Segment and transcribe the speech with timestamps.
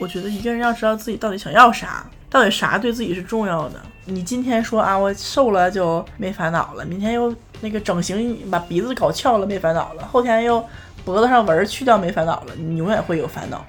[0.00, 3.80] 我觉得一个人要知道自己到底想要啥，到底啥对自己是重要的。
[4.04, 10.64] 你今天说啊，我瘦了就没烦恼了，明天又那个整形把鼻子搞翘了没烦恼了，后天又
[11.04, 13.66] 脖子上纹去掉没烦恼了，你永远会有烦恼。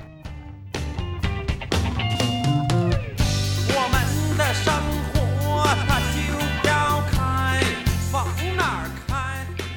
[3.70, 4.72] 我们的生
[5.12, 7.60] 活它就要开，
[8.14, 9.16] 往哪儿开？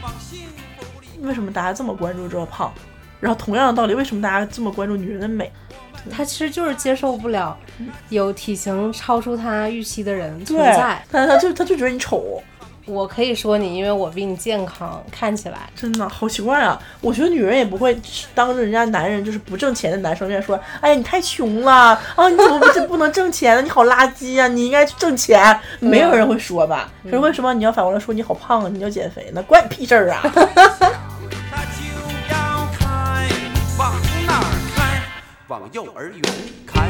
[0.03, 1.07] 往幸福里。
[1.27, 2.71] 为什么大家这么关注这胖？
[3.21, 5.51] 然后同样的道理，为什么大家这么关注女人的美？
[6.11, 7.56] 他其实就是接受不了
[8.09, 12.42] 有体型超出他预期的人存在。，他他就他就觉得你丑，
[12.87, 15.59] 我可以说你，因为我比你健康，看起来。
[15.77, 16.80] 真的好奇怪啊！
[17.01, 17.97] 我觉得女人也不会
[18.34, 21.73] 当着人家男人就是不挣钱的男生面说，哎呀你太穷了
[22.16, 23.62] 啊，你怎么不这不能挣钱呢？
[23.62, 25.59] 你好垃圾呀、你应该去挣钱。
[25.78, 26.91] 没有人会说吧？
[27.05, 28.69] 可是为什么你要反过来说你好胖啊？
[28.72, 29.42] 你要减肥呢？
[29.44, 30.22] 关你屁事儿啊！
[35.53, 36.22] 往幼儿园
[36.67, 36.89] 开。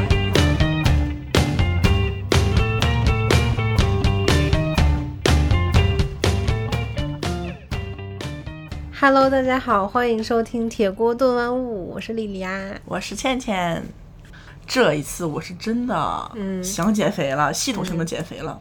[9.01, 12.81] Hello，大家好，欢迎收听铁锅炖万物，我是莉莉安。
[12.85, 13.83] 我是倩倩，
[14.65, 18.61] 这一次我是真的嗯想减肥了，系统性的减肥了。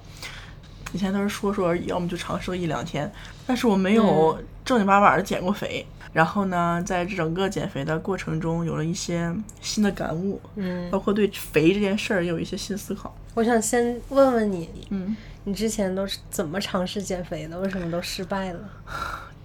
[0.94, 3.10] 以前都是说说而已，要么就尝试个一两天，
[3.46, 5.86] 但是我没有正经八百的减过肥。
[6.14, 13.16] 然后呢，在整个减肥的过程中，有了一些新的感悟，嗯，包括对肥这件事儿也有一些新思考。
[13.34, 17.58] 我想先问问你，嗯，你之前都是怎么尝试减肥的？
[17.60, 18.60] 为什么都失败了？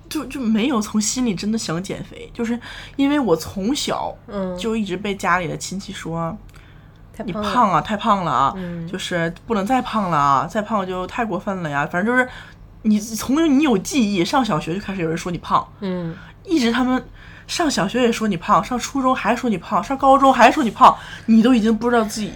[0.08, 2.58] 就就没有从心里真的想减肥，就是
[2.94, 6.36] 因为我从小嗯，就一直被家里的亲戚说，
[7.24, 11.86] 你胖啊，太胖了啊，嗯就是不能再胖了啊，再胖就太过分了呀。
[11.86, 12.28] 反正就是
[12.82, 16.14] 你从你有记忆，上小学就开始有人说你胖，嗯，
[16.46, 17.04] 一直他们
[17.46, 20.96] 上小学也说你胖，上初中还说你胖，上高中还说你胖，
[21.26, 22.32] 你都已经不知道自己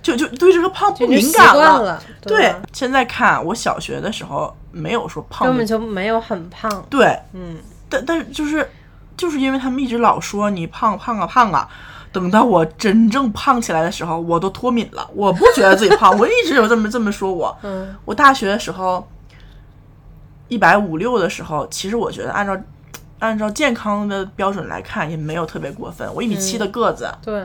[0.00, 6.86] 就就对这个胖不敏感惯了，对吧，现在看我小学的时候没有说胖，根本就没有很胖。
[6.88, 7.56] 对，嗯，
[7.88, 8.68] 但但是就是
[9.16, 11.68] 就是因为他们一直老说你胖胖啊胖啊，
[12.12, 17.54] 等到我真正胖起来的时候，我都脱敏了，我不觉得自己胖，我一直有这么这么说我。
[17.64, 19.06] 嗯，我大学的时候
[20.46, 22.56] 一百五六的时候，其实我觉得按照
[23.18, 26.08] 按照健康的标准来看，也没有特别过分。
[26.14, 27.42] 我一米七的个子，对，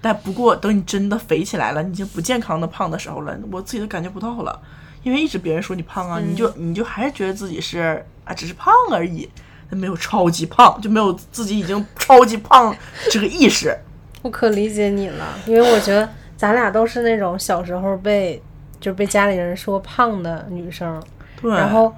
[0.00, 4.60] 但不过等你真的肥起来了，你已经不健康的胖的时候了，我自己都感觉不到了。
[5.02, 9.28] 因为一直别人说你胖啊，你就你就还是觉得自己是啊，只是胖而已，
[9.70, 12.74] 没有超级胖，就没有自己已经超级胖
[13.10, 13.74] 这个意识。
[14.22, 16.06] 我可理解你了，因为我觉得
[16.36, 18.42] 咱俩都是那种小时候被
[18.78, 21.02] 就被家里人说胖的女生，
[21.40, 21.90] 对，然后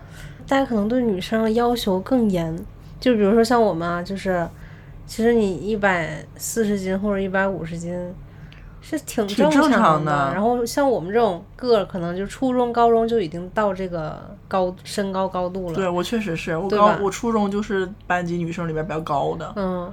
[0.46, 2.56] 大家可能对女生的要求更严，
[3.02, 4.48] 就比如说像我们啊，就是
[5.06, 7.92] 其实你一百四十斤或者一百五十斤
[8.80, 10.12] 是挺挺正正常的。
[10.12, 15.74] 的然后像我们这种个儿，可能就初中、高中就已经到这个高身高高度了。
[15.74, 19.92] 对我确实是我高我初中就是班级女生里边比较高的，嗯，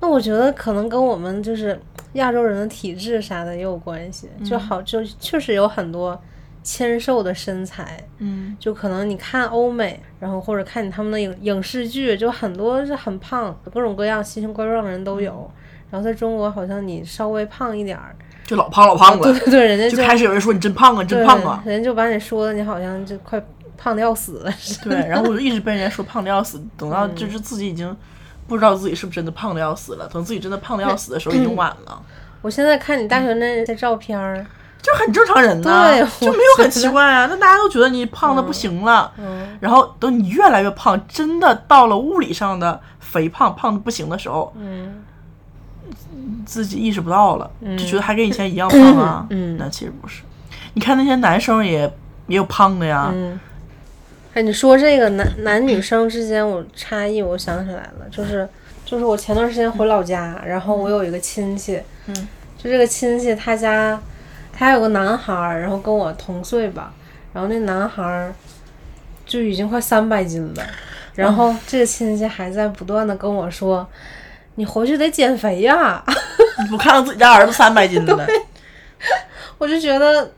[0.00, 1.80] 那我觉得可能跟我们就是
[2.14, 6.20] 亚洲人的体质啥的也有关系，嗯就好就确实有很多
[6.66, 15.32] 纤瘦的身材，嗯，就可能你看欧美，然后或者看你他们的影影视剧，就很多是很胖，各种各样奇形怪状的人都有。
[15.32, 15.62] 嗯。
[15.92, 21.62] 然后在中国，好像你稍微胖一点儿，就老胖老胖了， 对对对，人家就开始有人说你真胖啊，真胖啊。
[21.64, 23.40] 人家就把你说的你好像就快
[23.78, 24.40] 胖的要死。
[24.40, 24.96] 了似的。
[24.96, 27.14] 对，然后我就一直被人家说胖的要死，等到嗯。
[27.14, 27.96] 就是自己已经
[28.48, 32.02] 不知道自己是不是真的胖的要死了，等自己真的胖的要死的时候已经晚了，
[32.42, 34.44] 我现在看你大学那些照片儿，
[34.86, 37.26] 就很正常人呐，对 就没有很奇怪啊。
[37.28, 39.58] 那大家都觉得你胖的不行了，嗯。
[39.58, 45.02] 然后等你越来越胖，真的到了物理上的肥胖胖的不行的时候，嗯。
[46.44, 47.76] 自己意识不到了，嗯。
[47.76, 49.26] 就觉得还跟以前一样胖啊。
[49.30, 49.56] 嗯。
[49.58, 50.22] 那其实不是。
[50.74, 51.80] 你看那些男生也
[52.28, 53.40] 也有胖的呀，嗯，
[54.34, 58.48] 哎，你说这个男男女生之间我差异，我想起来了，就是
[58.84, 62.14] 就是我前段时间回老家，然后我有一个亲戚，嗯，
[62.56, 63.98] 就这个亲戚他家
[64.58, 66.92] 他有个男孩儿，然后跟我同岁吧，
[67.34, 68.32] 然后那男孩儿
[69.26, 70.66] 就已经快三百斤了，
[71.14, 73.86] 然后这个亲戚还在不断的跟我说，
[74.54, 76.02] 你回去得减肥呀、
[76.62, 78.26] 你不看看自己家儿子三百斤的了，
[79.58, 80.32] 我就觉得，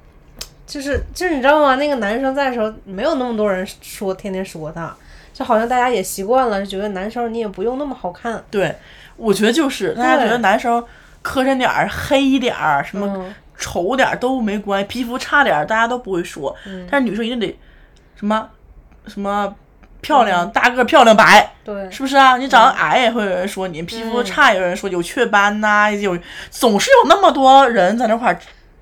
[0.66, 1.76] 就是就是你知道吗？
[1.76, 4.92] 那个男生在的时候，没有那么多人说，天天说他，
[5.32, 8.42] 就好像大家也习惯了，就觉得男生你也不用那么好看。
[8.50, 8.74] 对，
[9.16, 10.84] 我觉得就是大家觉得男生
[11.22, 17.58] 磕碜点儿、黑一点儿、什么嗯丑点儿都没关系，皮肤差点儿大家都不会说，嗯但是女生一定得
[18.14, 18.48] 什么
[19.06, 19.52] 什么
[20.00, 22.36] 漂亮，大个儿漂亮白，对，是不是啊？
[22.36, 26.16] 你长得矮也会有人说你，皮肤差有人说有雀斑呐、有
[26.50, 28.38] 总是有那么多人在那块儿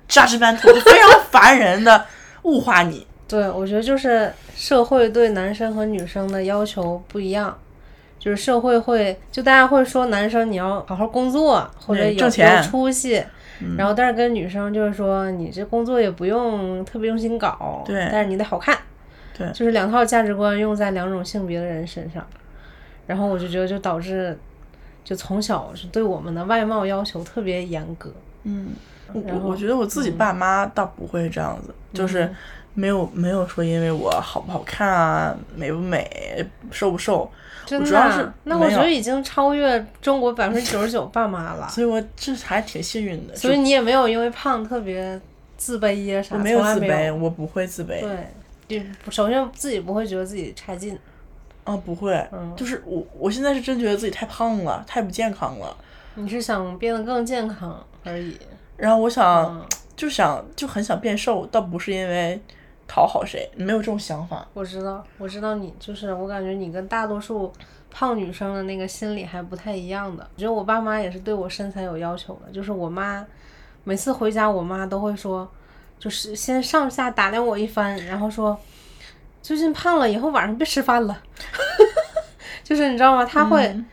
[0.07, 2.05] 扎枝班图，就非常烦人的
[2.43, 3.05] 物化你。
[3.27, 7.57] 对，我觉得就是社会对男生和女生的要求不一样，
[8.19, 13.25] 就是社会会就大家会说男生你要好好工作或者有挣钱有出息，
[13.77, 18.07] 然后但是跟女生就是说你这工作也不用特别用心搞，对。
[18.11, 18.77] 但是你得好看，
[19.37, 19.47] 对。
[19.51, 22.25] 就是两套价值观用在两种性别的人身上，
[23.05, 24.37] 然后我就觉得就导致
[25.03, 28.11] 就从小是对我们的外貌要求特别严格，
[28.43, 28.69] 嗯，
[29.13, 32.29] 我我觉得我自己爸妈倒不会这样子，就是
[32.73, 37.31] 没有没有说因为我好不好看啊，美不美，瘦不瘦，
[37.67, 41.67] 真的那我觉得已经超越中国百分之九十九爸妈了。
[41.67, 43.35] 所以我这还挺幸运的。
[43.35, 45.19] 所以你也没有因为胖特别
[45.57, 47.99] 自卑呀啥，我没有自卑，我不会自卑。
[48.67, 50.97] 对，就首先自己不会觉得自己差劲，
[51.65, 55.75] 啊，不会，嗯就是我我现在是真觉得自己太胖了，太不健康了。
[56.15, 58.37] 你是想变得更健康而已。
[58.77, 59.65] 然后我想，嗯，
[59.95, 62.39] 就想就很想变瘦，倒不是因为
[62.87, 64.47] 讨好谁，没有这种想法。
[64.53, 67.51] 我知道，我知道你就是我感觉你跟大多数
[67.91, 70.27] 胖女生的那个心理还不太一样的。
[70.35, 73.25] 我觉得我爸妈也是对我身材有要求的，就是我妈
[73.83, 75.47] 每次回家，我妈都会说，
[75.99, 78.57] 就是先上下打量我一番，然后说
[79.41, 81.21] 最近胖了，以后晚上别吃饭了。
[82.63, 83.25] 就是你知道吗？
[83.25, 83.65] 她会。
[83.67, 83.85] 嗯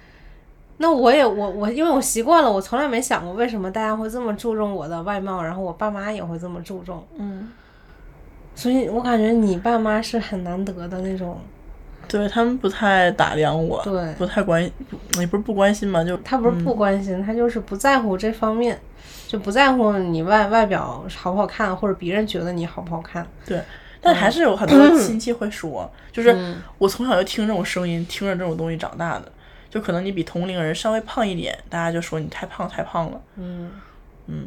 [0.76, 7.48] 那我也我我因为我习惯了，我从来没想过为什么大家会这么注重我的外貌，然后我爸妈也会这么注重，嗯，
[8.54, 11.40] 所以我感觉你爸妈是很难得的那种，
[12.08, 18.80] 对他们不太打量我，对不太关，也不是不关心嘛，就他不是不关心，他就是不在乎这方面，
[19.26, 23.26] 就不在乎你外外表好不好看，或者别人觉得你好不好看。
[23.46, 23.60] 对。
[24.06, 29.32] 但还是有很多亲戚会说，就是嗯我从小就听这种声音，听着这种东西长大的。
[29.70, 33.20] 就可能你比同龄人稍微胖一点，大家就说你太胖太胖了。
[33.36, 33.70] 嗯
[34.26, 34.46] 嗯，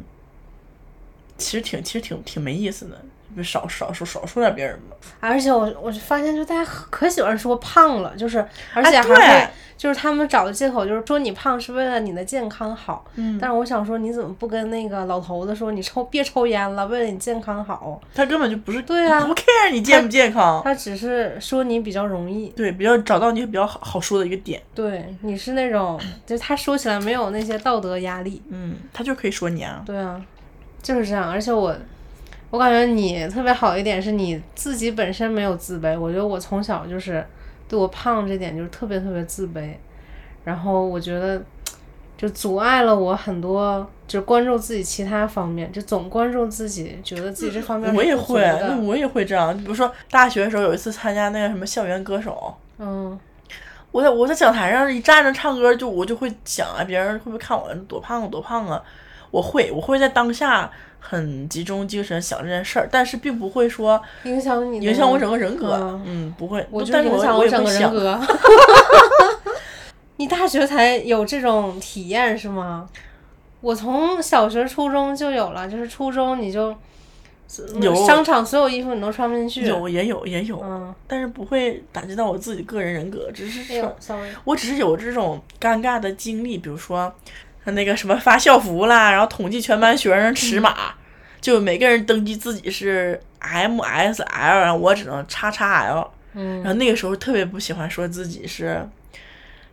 [1.36, 2.98] 其实挺其实挺挺没意思的，
[3.38, 4.96] 就少少说少说点别人吧。
[5.20, 8.44] 而且我我就发现，就大家可喜欢说胖了，就是
[8.74, 9.48] 而且哎还会、对
[9.78, 13.04] 就是他们找的借口就是说你胖是为了你的健康好。
[13.14, 18.00] 嗯但是我想说，你怎么不跟那个老头子说你抽别抽烟了，为了你健康好？
[18.12, 22.48] 他根本就不是对啊不 care 你健不健康，他只是说你比较容易。
[22.48, 28.42] 对，比较找到你比较好好说的一个点，对，你是那种，就他说起来没有那些道德压力。
[28.48, 30.20] 嗯，他就可以说你啊，对啊，
[30.82, 31.30] 就是这样。
[31.30, 31.72] 而且我，
[32.50, 35.98] 我感觉你特别好一点是你自己本身没有自卑。
[35.98, 37.24] 我觉得我从小就是
[37.68, 39.72] 对我胖这点就是特别特别自卑，
[40.44, 41.42] 然后我觉得
[42.16, 49.56] 就阻碍了我很多，就关注自己其他方面，就总关注自己，觉得自己这方面我也会，那我也会这样。
[49.58, 53.18] 比如说大学的时候有一次参加那个什么校园歌手，嗯
[53.90, 58.82] 我在我在讲台上一站着唱歌，就我就会想啊，别人会不会看我多胖啊多胖啊？
[59.30, 65.74] 我会，我会在当下很集中精神想这件事儿，但是并不会说影响你影响我整个人格。
[65.74, 68.20] 嗯嗯，不会，我就但是影响我整，个人格。
[70.16, 72.88] 你大学才有这种体验是吗？
[73.60, 76.74] 我从小学、初中就有了，就是初中你就
[77.80, 79.62] 有商场所有衣服你都穿不进去。
[79.62, 87.12] 有也有也有，嗯，但是不会打击到我自己个人人格，只是说哎呦，sorry，我只是有这种尴尬的经历，比如说
[87.74, 90.94] 那个什么发校服啦，然后统计全班学生尺码，
[91.40, 98.86] 就每个人登记自己是 M S L，然后我只能叉叉 L，嗯然后那个时候特别不喜欢说自己是。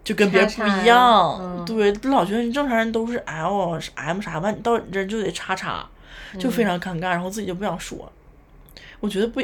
[0.04, 5.84] 就跟别人不一样对，老觉得你正常人都是 L 是 M 啥吧，你到你这儿就得叉叉，
[6.38, 7.98] 就非常尴尬，然后自己就不想说。
[9.00, 9.42] 我觉得不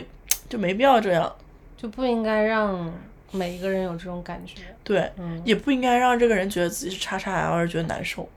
[0.47, 1.35] 就没必要这样，
[1.75, 2.93] 就不应该让
[3.31, 4.61] 每一个人有这种感觉。
[4.83, 8.29] 对，嗯，也不应该让这个人觉得自己是叉叉 L 而觉得难受。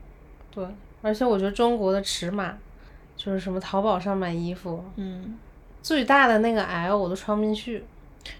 [0.55, 0.65] 对，
[1.01, 2.53] 而且我觉得中国的尺码，
[3.17, 5.37] 就是什么淘宝上买衣服，嗯，
[5.83, 7.83] 最大的那个 L 我都穿不进去。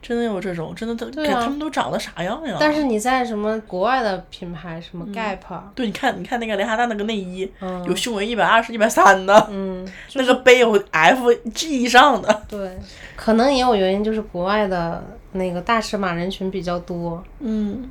[0.01, 2.57] 真的有这种，真的都，对啊他们都长得啥样呀？
[2.59, 12.43] 但是你在什么国外的品牌，什么 Gap，啊对，你看，你看那个蕾哈娜那个内衣，嗯有胸围一百二十、一百三的，嗯， 那个杯有 F、G 以上的。
[12.49, 12.75] 对，
[13.15, 15.03] 可能也有原因，就是国外的
[15.33, 17.87] 那个大尺码人群比较多，嗯，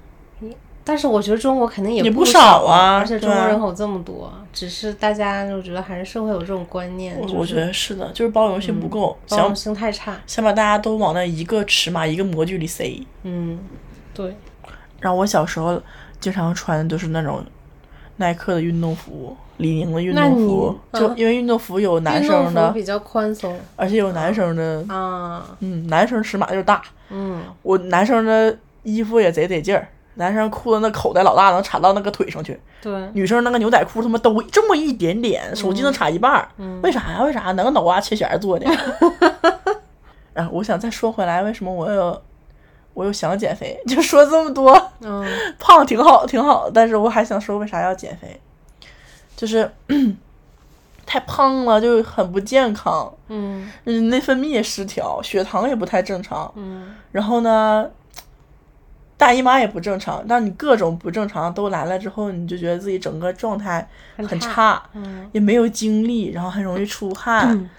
[0.87, 10.15] 但是我觉得中国肯定也不少啊而且中国人口这么多，只是大家就觉得还是社会有这种观念，就是我我觉得是的，就是包容性不够，包容想性太差。
[10.27, 13.03] 想把大家都往那一个尺码、一个模具里塞。
[13.23, 13.59] 嗯，
[14.13, 14.37] 对，
[15.01, 15.81] 然后我小时候
[16.21, 17.43] 经常穿的都是那种
[18.17, 26.83] 耐克的运动服、李宁的运动服，就啊因为运动服有男生的，比较宽松而且有男生的，啊，嗯，男生尺码就大。
[27.09, 37.23] 嗯我男生的衣服也贼得劲儿，男生裤子那口袋老大，能插到那个腿上去，对，女生那个牛仔裤他妈都这么一点点，手机能插一半儿，嗯为啥呀？
[37.23, 37.53] 为啥？
[37.53, 38.67] 哪个脑瓜切弦儿做的？
[40.35, 42.23] 啊，我想再说回来，为什么我有
[42.93, 43.77] 我又想减肥？
[43.87, 45.25] 就说这么多，嗯
[45.59, 48.41] 胖挺好，挺好，但是我还想说为啥要减肥，
[49.37, 49.71] 就是
[51.07, 57.89] 太胖了，就很不健康，嗯嗯，内分泌也失调，血糖也不太正常，嗯然后呢，
[59.17, 65.29] 大姨妈也不正常，当你各种不正常都来了之后，你就觉得自己整个状态很差很差，嗯。
[65.33, 67.71] 也没有精力，然后很容易出汗，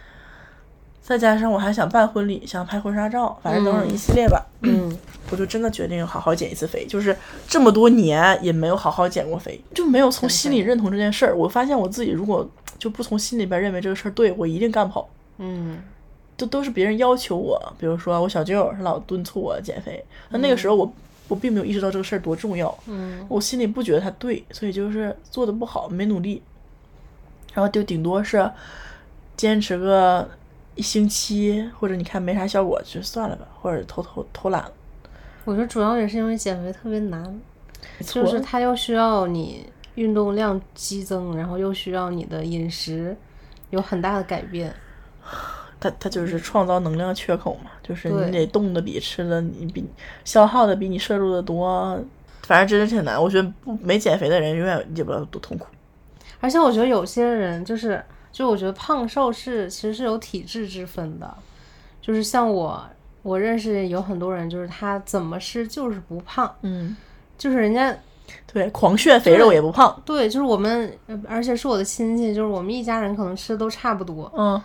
[1.02, 4.98] 再加上我还想办婚礼，想拍婚纱照，反正等等一系列吧，嗯。
[5.32, 7.16] 我就真的决定好好减一次肥，就是
[7.48, 11.36] 这么多年也没有好好减过肥，就没有从心里认同这件事儿。
[11.36, 15.10] 我发现我自己如果就不从心里边认为这个事儿对我一定干不好。
[15.40, 15.80] 嗯。
[16.38, 20.94] 都都是别人要求我，比如说我小舅他老敦促我减肥，那那个时候我
[21.28, 26.42] 我并没有意识到这个事儿多重要，嗯我心里不觉得他对，所以就是做的不好，没努力，
[27.54, 28.50] 然后就顶多是
[29.36, 30.30] 坚持个
[30.76, 34.66] 一星期，或者你看没啥效果就算了吧，或者偷偷偷懒，
[35.46, 37.42] 我觉得主要也是因为减肥特别难，
[38.02, 39.66] 就是它又需要你
[39.96, 43.16] 运动量激增，然后又需要你的饮食
[43.72, 44.74] 有很大的改变。
[45.90, 49.86] 他他就是创造能量缺口嘛，就是你得动的比吃的你比
[50.24, 52.00] 消耗的比你摄入的多，
[52.42, 53.22] 反正真的挺难。
[53.22, 55.68] 我觉得不没减肥的人永远也不知道多痛苦。
[56.40, 61.32] 而且我觉得有些人就是，就我觉得胖瘦是其实是有体质之分的，
[62.02, 62.84] 就是像我，
[63.22, 66.96] 我认识有很多人，就是他怎么吃就是不胖，嗯，
[67.38, 67.96] 就是人家
[68.52, 70.02] 对，狂炫肥肉也不胖。
[70.04, 74.64] 对，就是我们，呃而且是我的亲戚，就是我们一家人可能吃的都差不多，嗯，他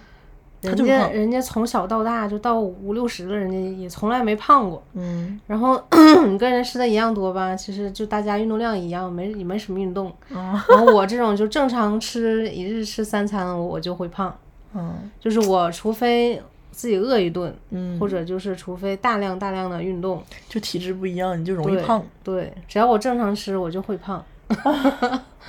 [0.61, 0.77] 人。
[0.77, 4.83] 家人家从小到大就到五六十了，人家也从来没胖过。
[4.95, 5.83] 嗯然后
[6.27, 10.13] 你 跟人吃的一样多吧，其实就大家运动量一样，没也没什么运动。
[10.31, 10.39] 嗯
[10.69, 14.37] 然后我这种就正常吃一日吃三餐，我就会胖。
[14.75, 16.41] 嗯就是我除非
[16.71, 22.03] 自己饿一顿，嗯，或者就是除非大量大量的运动，就体质不一样，你就容易对胖。
[22.23, 24.25] 对，只要我正常吃，我就会胖。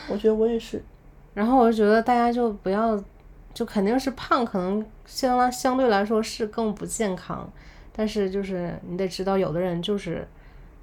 [0.10, 0.84] 我觉得我也是。
[1.34, 3.02] 然后我就觉得大家就不要，
[3.54, 7.52] 就肯定是胖，可能相相对来说是更不健康，
[7.94, 10.28] 但是就是你得知道，有的人就是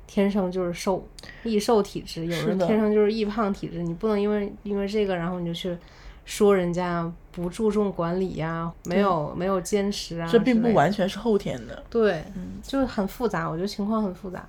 [0.06, 1.06] 天生就是瘦，
[1.44, 5.76] 易瘦体质，有人天生就是易胖体质，你不能因为因为这个，然后你就去
[6.24, 11.82] 说人家不注重管理呀、没有没有坚持啊，这并不完全是后天的。
[11.88, 12.22] 对，
[12.62, 14.46] 就是很复杂，我觉得情况很复杂。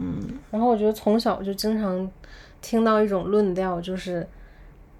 [0.00, 2.08] 嗯然后我觉得从小就经常
[2.62, 4.26] 听到一种论调，就是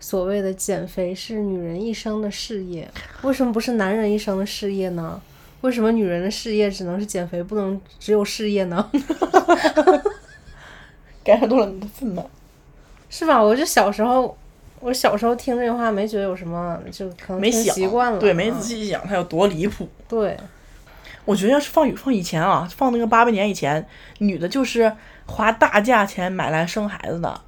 [0.00, 2.88] 所谓的减肥是女人一生的事业。
[3.22, 5.20] 为什么不是男人一生的事业呢？
[5.62, 8.90] 为什么女人的事业只能是减肥，不能只有事业呢？
[11.24, 12.24] 感受到了你的愤懑。
[13.10, 13.42] 是吧？
[13.42, 14.36] 我就小时候，
[14.80, 19.88] 我小时候听这句话没觉得有什么，就可能听没习惯了，对，没嗯仔细想它有多离谱。
[20.06, 20.36] 对，
[21.24, 23.84] 我觉得要是放放以前啊，放那个八百年以前，
[24.18, 24.92] 女的就是
[25.26, 27.40] 花大价钱买来生孩子的，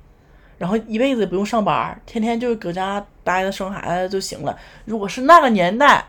[0.60, 4.54] 然后一辈子也不用上班，天天就搁家待着生孩子就行了。
[4.84, 6.04] 如果是那个年代，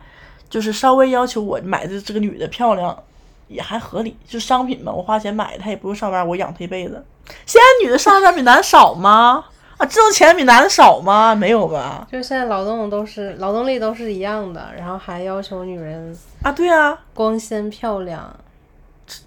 [0.49, 3.01] 就是稍微要求我买的这个女的漂亮，
[3.47, 7.01] 也还合理，就商品嘛，我花钱买，她也不用上班，我养她一辈子。
[7.45, 9.45] 现在女的上班比男的少吗？
[9.77, 11.33] 啊，挣钱比男的少吗？
[11.33, 12.05] 没有吧？
[12.11, 18.37] 就是现在劳动都是劳动力都是一样的，然后还要求女人啊，对啊，光鲜漂亮，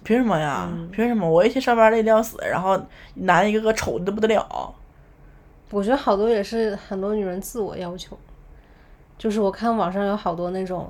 [0.03, 0.69] 凭什么呀？
[0.91, 1.27] 凭什么？
[1.27, 2.79] 我一天上班累得要死，然后
[3.15, 4.74] 男的一个个丑的不得了。
[5.71, 8.17] 我觉得好多也是很多女人自我要求，
[9.17, 10.89] 就是我看网上有好多那种，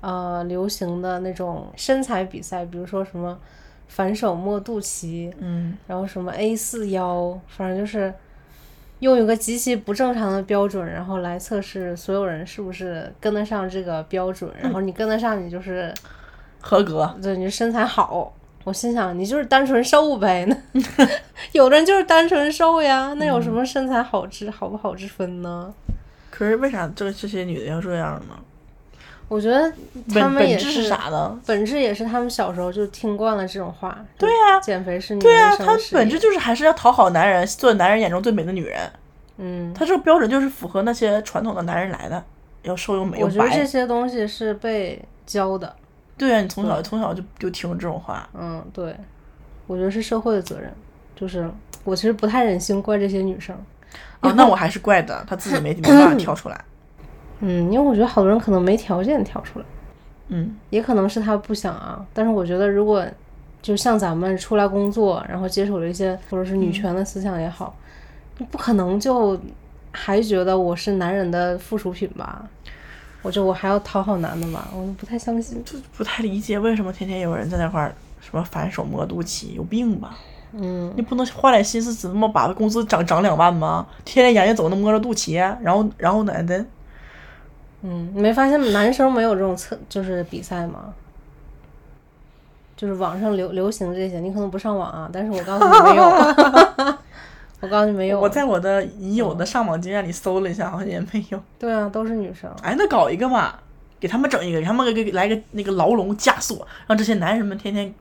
[0.00, 3.38] 呃，流行的那种身材比赛，比如说什么
[3.86, 8.12] 反手摸肚脐，嗯，然后什么 A 四腰，反正就是
[8.98, 15.94] 用一个极其不正常的标准，然后来测试所有人是不是跟得上这个标准，然后你跟得上，你就是
[16.60, 17.14] 合格。
[17.22, 18.34] 对，你就身材好。
[18.66, 20.56] 我心想，你就是单纯瘦呗，那
[21.52, 25.72] 有的人就是单纯瘦呀，那有什么身材好之好不好之分呢？
[26.30, 28.34] 可是为啥这这些女的要这样呢？
[29.28, 29.72] 我觉得
[30.12, 31.38] 他们也本质是啥呢？
[31.46, 34.04] 本质也是他们小时候就听惯了这种话。
[34.18, 38.90] 对呀减肥是女对啊，人一生她本质就是还是要讨好男人，做男人眼中最美的女人。
[39.36, 42.20] 嗯，她这个标准就是符合那些传统的男人来的，
[42.64, 43.64] 要瘦又美又我觉得这。
[43.64, 45.72] 些东西是被教的。
[46.18, 48.28] 对啊，你从小从小就就听这种话。
[48.34, 48.96] 嗯，对，
[49.66, 50.72] 我觉得是社会的责任。
[51.14, 51.50] 就是
[51.84, 53.56] 我其实不太忍心怪这些女生。
[54.20, 56.64] 啊，那我还是怪的，她自己没没办法跳出来。
[57.40, 59.64] 嗯，因为我觉得好多人可能没条件跳出来。
[60.28, 63.06] 嗯，也可能是他不想啊，但是我觉得如果
[63.62, 67.76] 就像咱们出来工作，然后接触了一些或者是女权的思想也好，
[68.38, 69.40] 你不可能就
[69.92, 72.44] 还觉得我是男人的附属品吧？
[73.26, 74.68] 我就我还要讨好男的嘛？
[74.72, 75.60] 我不太相信。
[75.64, 80.16] 就不太理解为什么天天有人在那块儿什么反手摸肚脐，有病吧？
[80.52, 83.84] 嗯，你不能花点心思，怎么把工资涨涨两万吗？
[84.04, 86.64] 天天眼睛总能摸着肚脐，然后然后男的，
[87.82, 90.94] 嗯，你没发现男生没有这种测就是比赛吗？
[92.76, 96.04] 就是网上流流行这些，你可能不上网啊，但是我告诉你没有，
[97.60, 98.20] 我告诉你没有。
[98.20, 101.42] 我在我的已有的上网经验里搜了一下，好像也没有。
[101.58, 102.50] 对啊，都是女生。
[102.62, 103.54] 哎，那搞一个嘛，
[103.98, 107.92] 给他们整一个，给他们给给来个那个牢笼枷锁，让这些男人们天天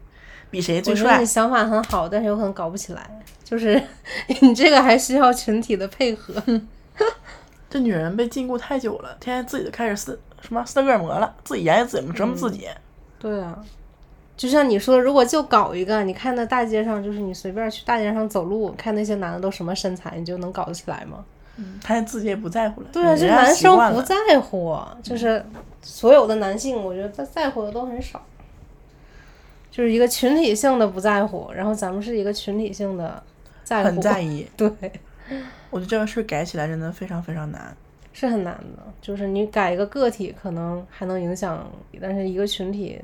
[0.51, 1.24] 比谁最帅。
[1.25, 3.09] 想法很好，但是有可能搞不起来。
[3.43, 3.81] 就是
[4.41, 6.33] 你这个还需要群体的配合。
[7.69, 12.67] 这女人被禁锢太久了，天天自己就开始撕什么斯德哥尔摩了，自己研究怎么折磨自己。
[13.19, 13.57] 对啊，
[14.38, 21.24] 就像你说，如果就搞一个，你看那大街上，就是你随便去大街上走路，看那些男的都什么身材，你就能搞得起来吗？
[21.82, 22.88] 他自己也不在乎了。
[22.92, 25.42] 对啊，就男生不在乎，就是
[25.82, 28.22] 所有的男性，我觉得他在乎的都很少，
[29.72, 33.24] 就是一个群体性的不在乎，然后咱们是一个群体性的
[33.63, 34.46] 在乎，很在意。
[34.58, 34.70] 对，
[35.72, 37.74] 我觉得这个事儿改起来真的非常非常难。
[38.12, 38.84] 是很难的。
[39.01, 41.65] 就是你改一个个体可能还能影响，
[42.01, 43.01] 但是一个群体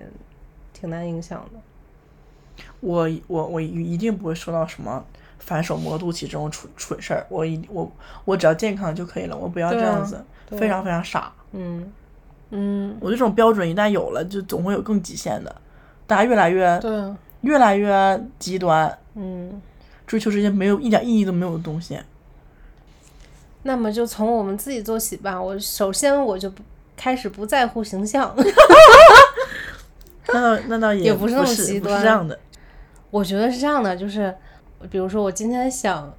[0.81, 2.65] 挺难影响的。
[2.79, 5.05] 我我我一定不会受到什么
[5.39, 7.25] 反手摸肚脐这种蠢蠢事儿。
[7.29, 7.89] 我一我
[8.25, 11.31] 我只要健康就可以了，我不要这样子，对非常非常傻。
[11.51, 11.93] 嗯
[12.49, 15.55] 嗯，我觉得这种标准一旦有了，就总会有更极限的，
[16.07, 19.61] 大家越来越对啊，越来越极端，嗯。
[20.07, 21.97] 追求这些没有一点意义都没有的东西。
[23.63, 25.41] 那么就从我们自己做起吧。
[25.41, 26.61] 我首先我就不
[26.97, 28.35] 开始不在乎形象，
[30.27, 32.37] 那倒那倒也也不是极端这样的。
[33.09, 34.33] 我觉得是这样的，就是
[34.89, 36.13] 比如说我今天想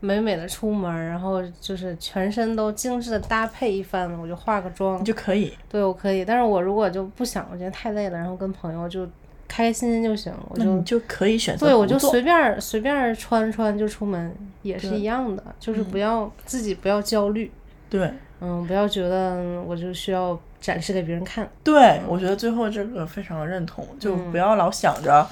[0.00, 6.24] 美美的出门，然后就是全身都精致的搭配一番，我就化个妆你，就可以，对我可以。
[6.24, 9.04] 但是我如果就不想，我觉得太累了，然后跟朋友就
[9.48, 17.50] 开开心心就行，我就你就可以选择对我就随便随便穿穿就出门，也是一样的，就是不要、自己不要焦虑，
[17.88, 21.48] 对嗯，不要觉得我就需要展示给别人看。
[21.62, 25.26] 对，我觉得最后这个非常认同，就嗯不要老想着。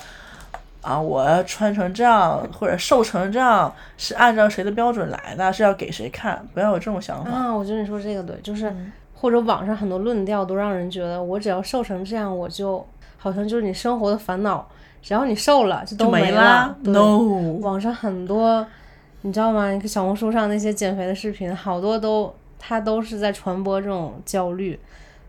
[0.81, 6.47] 啊，我穿成这样或者瘦成这样是按照谁的标准来的，是要给谁看？
[6.53, 7.31] 不要有这种想法。
[7.31, 14.69] 啊，我觉得你说这个对，就是、嗯或者网上很多论调都让人觉得我只要瘦成这样，我就好像就是你生活的烦恼，
[15.01, 16.77] 只要你瘦了就都没了啦。
[16.85, 18.67] 对 No，网上很多，
[19.23, 19.71] 你知道吗？
[19.71, 24.79] 你看小红书上那些减肥的视频，好多都他都是在传播这种焦虑，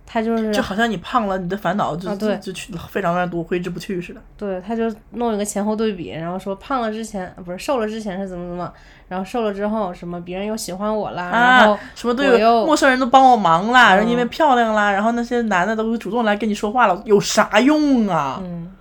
[0.06, 4.22] 他就是就好像你胖了，你的烦恼就、就就去非常非常多，挥之不去似的。
[4.38, 8.72] 对，他就弄一个前后对比，然后说胖了之前不是瘦了之前是怎么怎么，
[9.08, 18.40] 然后瘦了之后什么别人又喜欢我啦，然后啊，什么都有，陌生人都帮我忙啦，然后因为嗯漂亮啦，然后那些男的都会主动来跟你说话了，有啥用啊？
[18.44, 18.72] 嗯，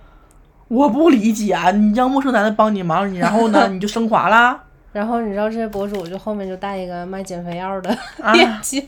[0.67, 4.61] 我不理解啊，你让陌生男的帮你忙，你然后呢你就升华啦？
[4.93, 7.89] 然后你知道这些博主就后面就带一个卖减肥药的
[8.21, 8.81] 啊 链接，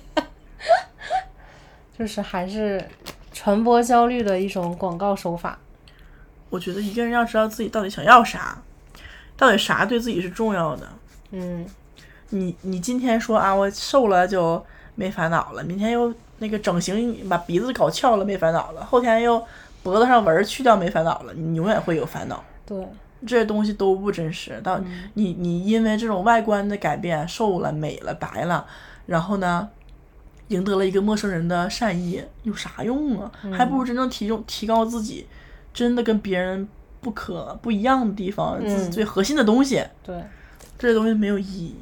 [1.97, 2.83] 就是还是
[3.31, 5.57] 传播焦虑的一种广告手法。
[6.49, 8.61] 我觉得一个人要知道自己到底想要啥，
[9.35, 10.87] 到底啥对自己是重要的。
[11.31, 11.65] 嗯，
[12.29, 14.63] 你你今天说啊，我瘦了就
[14.95, 19.43] 没烦恼了，明天又那个整形把鼻子搞翘了没烦恼了，后天又
[19.83, 22.41] 脖子上纹儿去掉没烦恼了，你永远会有烦恼。
[22.65, 22.77] 对，
[23.25, 24.61] 这些东西都不真实。
[24.63, 24.79] 到
[25.15, 28.65] 你你因为这种外观的改变，瘦了、美了、白了，
[29.05, 29.67] 然后呢，
[30.49, 33.31] 赢得了一个陌生人的善意，有啥用啊？
[33.51, 35.27] 还不如真正提用提高自己，
[35.73, 36.67] 真的跟别人
[37.01, 39.83] 不可不一样的地方，自己嗯最核心的东西。
[40.03, 40.15] 对，
[40.77, 41.75] 这些东西没有意义，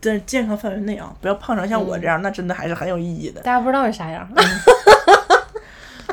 [0.00, 3.40] 在健康范围内啊，不要胖成像我这样，那真的还是很有意义的。
[3.42, 4.28] 大家不知道是啥样。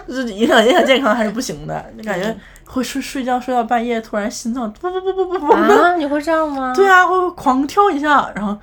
[0.07, 6.73] 就是影响影响健康还是不行的，你感觉会睡睡觉睡到半夜，突然心脏不不不不不不，啊，你会这样吗？
[6.75, 8.57] 对啊，会狂跳一下，然后，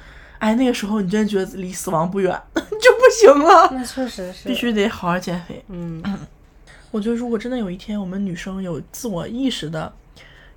[0.46, 4.54] 哎，那个时候你真的觉得离死亡不远， 就不行了，那确实是必。
[4.54, 5.64] 须得好好减肥。
[5.68, 6.00] 嗯，
[6.92, 9.92] 我觉得如果真的有一天我们女生有自我意识的，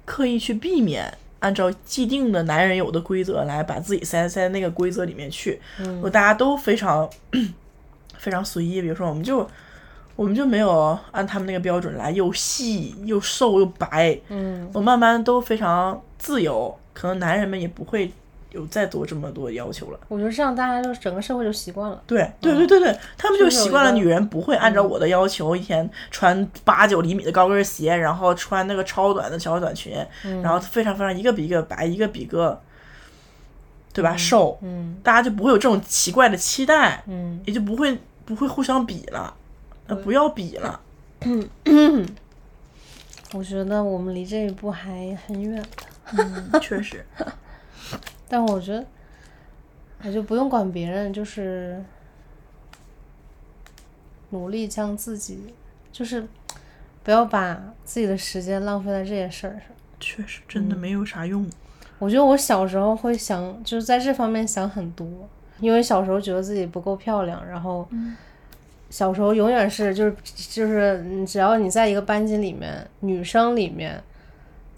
[0.06, 7.10] 刻意去避免按照既定的男人有的规则来把自己塞塞那个规则里面去，嗯我大家都非常
[8.19, 9.49] 非常随意，比如说我们就。
[10.15, 18.12] 我们就没有按他们那个标准来，又细又瘦又白，嗯我慢慢都非常自由，可能男人们也不会
[18.51, 19.99] 有再多这么多要求了。
[20.07, 22.01] 我觉得这样大家就整个社会就习惯了。
[22.07, 32.59] 对对对对对，他们就习惯了女人不会按照我的要求，一天穿八九厘米的高跟鞋，然后穿那个超短的小短裙，嗯然后非常非常一个比一个白，一个比一个，
[33.93, 34.17] 对吧？
[34.17, 39.33] 瘦，嗯大家就不会有这种奇怪的期待，嗯，也就不会不会互相比了，
[39.88, 40.79] 呃，不要比了。
[43.33, 45.63] 我觉得我们离这一步还很远，
[46.13, 47.05] 嗯，确实，
[48.29, 48.85] 但我觉得，
[50.03, 51.83] 我就不用管别人，就是
[54.29, 55.53] 努力将自己，
[55.91, 56.25] 就是
[57.03, 59.63] 不要把自己的时间浪费在这些事儿上。
[59.99, 61.45] 确实真的嗯没有啥用。
[61.97, 65.05] 我觉得我小时候会想，就是在这方面想很多，
[65.59, 67.85] 因为小时候觉得自己不够漂亮，然后
[68.89, 74.01] 小时候永远是就是就是，嗯只要你在一个班级里面，女生里面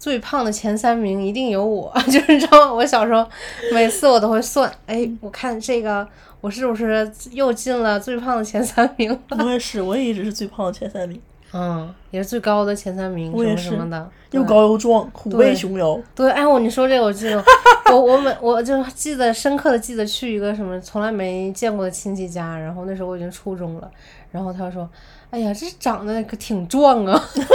[0.02, 2.74] 最胖的前三名一定有我， 就是你知道吗？
[2.74, 3.24] 我小时候
[3.72, 6.04] 每次我都会算，哎，我看这个
[6.40, 9.16] 我是不是又进了最胖的前三名？
[9.30, 11.22] 我也是，我也一直是最胖的前三名，
[11.54, 15.96] 嗯，也是最高的前三名，什么我也是什么的，又高又壮，虎背熊腰。
[16.16, 17.44] 对，哎，我你说这个，我记得，
[17.94, 23.88] 我我每我就记得深刻的记得去一个什么从来没见过的亲戚家，然后那时候我已经初中了，
[24.32, 24.90] 然后他说，
[25.30, 27.46] 哎呀，这长得可挺壮啊，真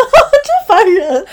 [0.65, 1.25] 烦人。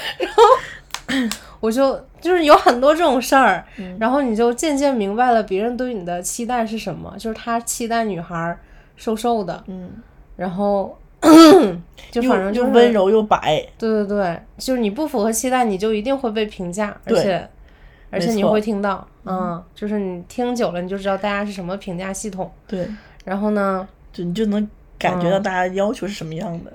[1.61, 3.96] 我就就是有很多这种事儿，嗯。
[3.98, 8.59] 然后你就渐渐明白了别人对你的期待是什么，就是他期待女孩儿
[8.96, 9.90] 瘦瘦的，嗯，
[10.37, 10.96] 然后
[12.11, 13.66] 就反正就是温，柔又白。
[13.79, 17.48] 对对对，就是你不符合期待，你就一定会被评价，而对且
[18.11, 22.87] 而且你会听到，嗯，就是你听久了你就知道大家是什么评价系统，对，
[23.24, 25.42] 然后呢，就你就能感觉到嗯。
[25.42, 26.72] 大家要求是什么样的。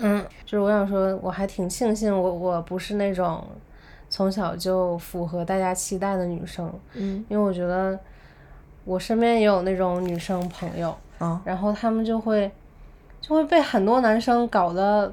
[0.00, 3.42] 嗯，就是我想说，我还挺庆幸我我不是那种
[4.10, 7.98] 从小就符合大家期待的女生，嗯因为我觉得
[8.84, 12.50] 我身边也有那种女生朋友，啊然后他们就会
[13.22, 15.10] 就会被很多男生搞得，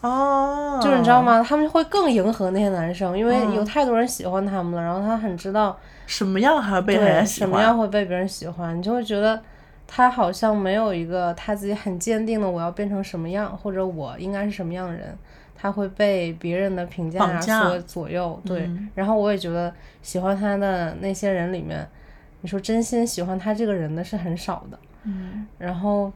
[0.00, 1.20] 哦，就是你知道？
[1.20, 1.44] 吗？
[1.46, 7.76] 他们会更迎合那些男生，因为嗯有太多人喜欢他们了，然后他很知道什么样还会被人喜欢什么样？
[7.76, 9.40] 会被别人喜欢，你就会觉得。
[9.90, 15.16] 他好像没有一个他自己很坚定的我要变成什么样，或者我应该是什么样的人，
[15.60, 18.40] 他会被别人的评价所左右。
[18.46, 21.84] 对，嗯然后我也觉得喜欢他的那些人里面，
[22.42, 24.78] 你说真心喜欢他这个人的是很少的。
[25.04, 26.12] 嗯然后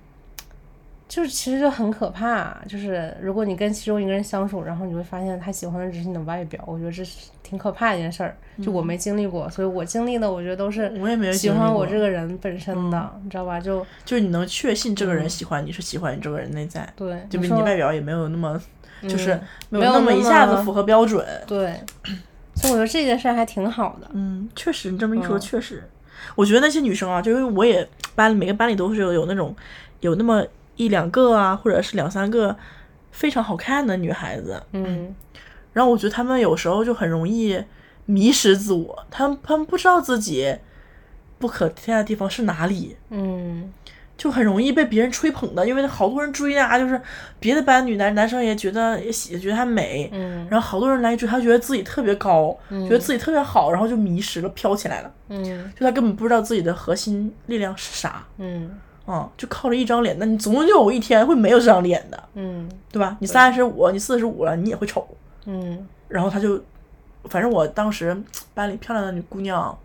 [1.08, 8.34] 就是其实就很可怕，就是如果你跟其中一个人相处，然后你会发现他喜欢的只是你的外表，我觉得这是挺可怕的一件事儿。
[8.62, 13.60] 就我没经历过，所以我经历的我觉得都是嗯我也没有喜欢我这个人本身的，你知道吧？
[13.60, 18.58] 就就是你能确信这个人嗯喜欢你是喜欢你这个人内在，对，就比你外表也没有那么，
[19.08, 21.24] 就是嗯没没有那那么一下子符合标准。
[21.46, 21.80] 对，
[22.54, 24.08] 所以我觉得这件事还挺好的。
[24.12, 25.88] 嗯，确实，你这么一说，嗯确实，
[26.34, 29.54] 我觉得那些女生啊，就因为我也班里每个班里都是有有那种
[30.00, 30.44] 有那么
[30.76, 32.56] 一两个啊，或者是两三个
[33.10, 35.14] 非常好看的女孩子，嗯
[35.72, 37.62] 然后我觉得她们有时候就很容易
[38.04, 40.56] 迷失自我，她们她们不知道自己
[41.38, 43.72] 不可替代的地方是哪里，嗯
[44.16, 47.00] 就很容易被别人吹捧的，因为好多人追啊，就是
[47.40, 50.46] 别的班女男男生也觉得也喜觉得她美，嗯。
[50.48, 52.84] 然后好多人来追她，觉得自己特别高，嗯。
[52.84, 55.12] 觉得自己特别好，然后就迷失了，飘起来了。
[55.28, 55.72] 嗯。
[55.74, 58.70] 就她根本不知道自己的核心力量是啥，嗯。
[59.04, 62.68] 啊、就靠着一张脸，那你总有一天会没有这张脸的，嗯。
[62.92, 63.16] 对吧？
[63.18, 65.04] 你三十五，你四十五了，你也会丑。
[65.46, 65.84] 嗯。
[66.06, 66.62] 然后她就，
[67.24, 68.16] 反正我当时
[68.54, 69.76] 班里漂亮的女姑娘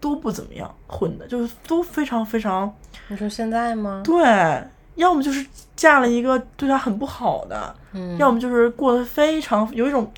[0.00, 2.72] 都不怎么样，混的就是都非常非常
[3.08, 4.02] 你说现在吗？
[4.04, 4.24] 对，
[4.94, 10.10] 要么就是嫁了一个对她很不好的，嗯，要么就是过得非常有一种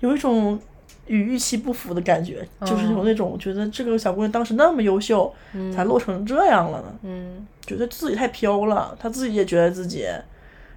[0.00, 0.58] 有一种
[1.06, 10.06] 与预期不符的感觉，就是有哦那种觉得这个小姑娘当时那么优秀，嗯才落成这样了呢，嗯觉得自己太飘了，她自己也觉得自己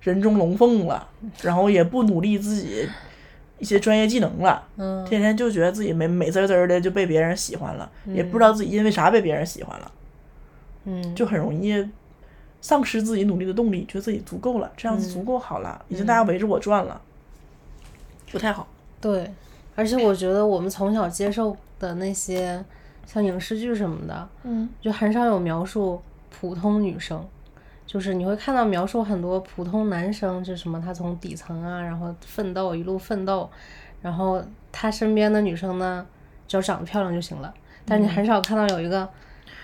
[0.02, 1.08] 人中龙凤了，
[1.42, 2.88] 然后也不努力自己
[3.60, 5.06] 一些专业技能了，嗯。
[5.06, 9.91] 天天就觉得自己美美滋滋的就被别人喜欢了，也不知道自己因为啥被别人喜欢了，
[10.86, 11.88] 嗯，就很容易
[12.62, 17.02] 丧失自己努力的动力，觉得自己足够了，这样子足够好了，已经大家围着我转了，
[18.32, 18.67] 不太好。
[19.00, 19.32] 对，
[19.76, 22.63] 而且我觉得我们从小接受的那些
[23.06, 24.67] 像影视剧什么的，嗯。
[24.82, 27.26] 就很少有描述普通女生，
[27.88, 33.50] 就是你会看到描述很多普通男生，就什么他从底层啊，然后奋斗一路奋斗，
[34.02, 36.06] 然后他身边的女生呢，
[36.47, 37.52] 只要长得漂亮就行了，
[37.86, 39.08] 但是你很少看到有一个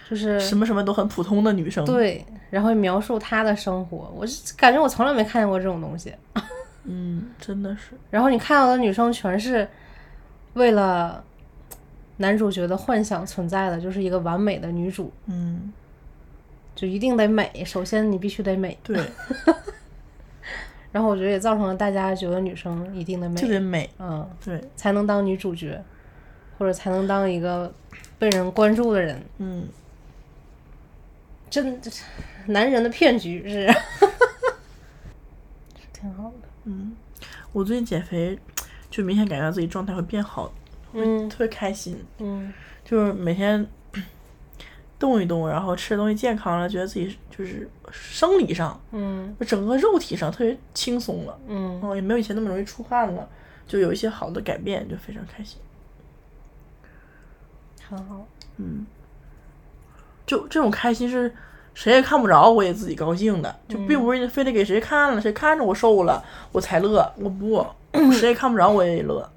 [0.09, 6.15] 就是什么什么都很普通的女生，，对，然后描述她的生活，我就感觉我从来没看见过这种东西。
[6.86, 9.67] 嗯，真的是，然后你看到的女生全是
[10.53, 11.23] 为了
[12.17, 15.71] 男主角的幻想存在的，就是一个完美的女主，嗯，
[16.84, 17.63] 就一定得美。
[17.65, 19.02] 首先你必须得美，对，
[20.91, 25.82] 然后我觉得也造成了大家觉得女生一定得美，特别美，嗯，对，才能当女主角，
[26.58, 27.74] 或者才能当一个
[28.19, 29.24] 被人关注的人。
[29.38, 29.65] 嗯，
[31.50, 31.80] 真
[32.48, 33.65] 男人的骗局是，
[35.78, 36.50] 是挺好的。
[36.65, 36.98] 嗯
[37.54, 38.38] 我最近减肥，
[38.89, 40.54] 就明显感觉到自己状态会变好，
[40.91, 43.65] 嗯特别开心，嗯就是每天
[45.03, 53.27] 动一动，然后吃的东西健康了，觉得自己就是生理上，嗯就整个肉体上特别轻松了，嗯哦，也没有以前那么容易出汗了，
[53.67, 55.59] 就有一些好的改变，就非常开心。
[57.89, 58.25] 很好。
[58.55, 58.85] 嗯
[60.25, 61.35] 就这种开心是
[61.73, 67.67] 谁也看不着，我也自己高兴的，就并不是非得给谁看了，谁看着我瘦了我才乐，我不，
[68.13, 69.29] 谁也看不着我也乐。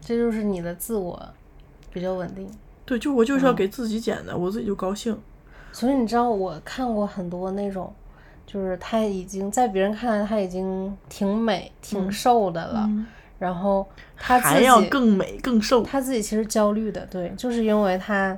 [0.00, 1.22] 这就是你的自我
[1.92, 2.50] 比较稳定。
[2.88, 5.14] 对，就我就是要给自己减的，我自己就高兴。
[5.72, 7.92] 所以你知道，我看过很多那种，
[8.46, 12.88] 就是他已经在别人看来他已经挺美、挺瘦的了，
[13.38, 18.36] 然后他自还要更美更瘦，他自己其实焦虑的，对，就是因为他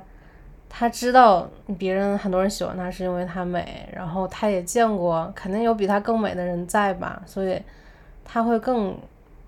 [0.67, 7.57] 他知道别人很多人喜欢他是因为他美，然后他也见过肯定有比他更美的人在吧，所以
[8.25, 8.97] 他会更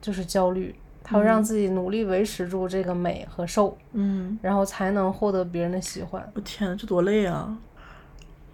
[0.01, 6.31] 就是焦虑，他会让自己努力维持住这个美和瘦，嗯，然后才能获得别人的喜欢。
[6.33, 7.55] 我天呐，这多累啊！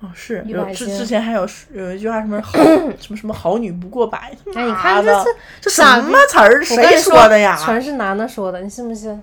[0.01, 2.53] 哦，是有之之前还有有一句话什么 好
[2.99, 5.29] 什么什么好女不过百，哎，你妈看这的是
[5.61, 6.63] 这什么词儿？
[6.63, 7.55] 谁说的呀？
[7.63, 9.21] 全是男的说的，你信不信？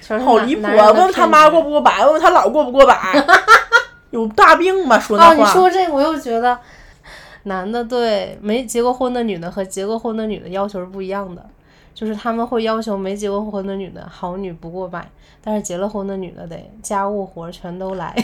[0.00, 0.90] 全是好离谱啊！
[0.90, 2.96] 问问他妈过不过百，问问他姥过不过百，
[4.10, 4.98] 有大病吧？
[4.98, 5.52] 说哦，你那话。
[5.52, 6.58] 说这个我又觉得，
[7.42, 11.46] 男的对没结过婚的女的和结过婚的女的要求是不一样的，
[11.94, 15.06] 就是他们会要求没结过婚的女的好女不过百，
[15.42, 18.14] 但是结了婚的女的得家务活儿全都来。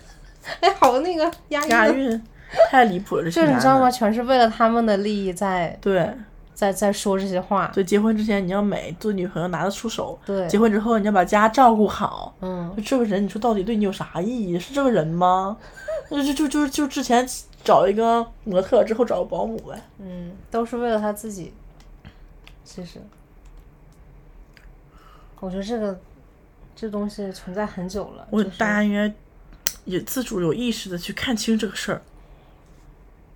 [0.60, 2.22] 哎，好那个押韵，押韵
[2.70, 3.90] 太离谱了，这 就是你知道吗？
[3.90, 6.08] 全是为了他们的利益在对
[6.54, 7.70] 在在说这些话。
[7.74, 12.34] 对，结婚之前你要美，做女朋友拿得出手；对结婚之后你要把家照顾好。
[12.40, 14.58] 嗯就这个人，你说到底对你有啥意义？
[14.58, 15.56] 是这个人吗？
[16.08, 17.26] 就就就就就之前
[17.64, 19.82] 找一个模特，之后找个保姆呗。
[19.98, 21.52] 嗯，都是为了他自己。
[22.62, 23.00] 其实，
[25.40, 25.98] 我觉得这个
[26.74, 28.26] 这东西存在很久了。
[28.30, 29.12] 我就是大家应该
[29.84, 32.02] 也自主有意识的去看清这个事儿，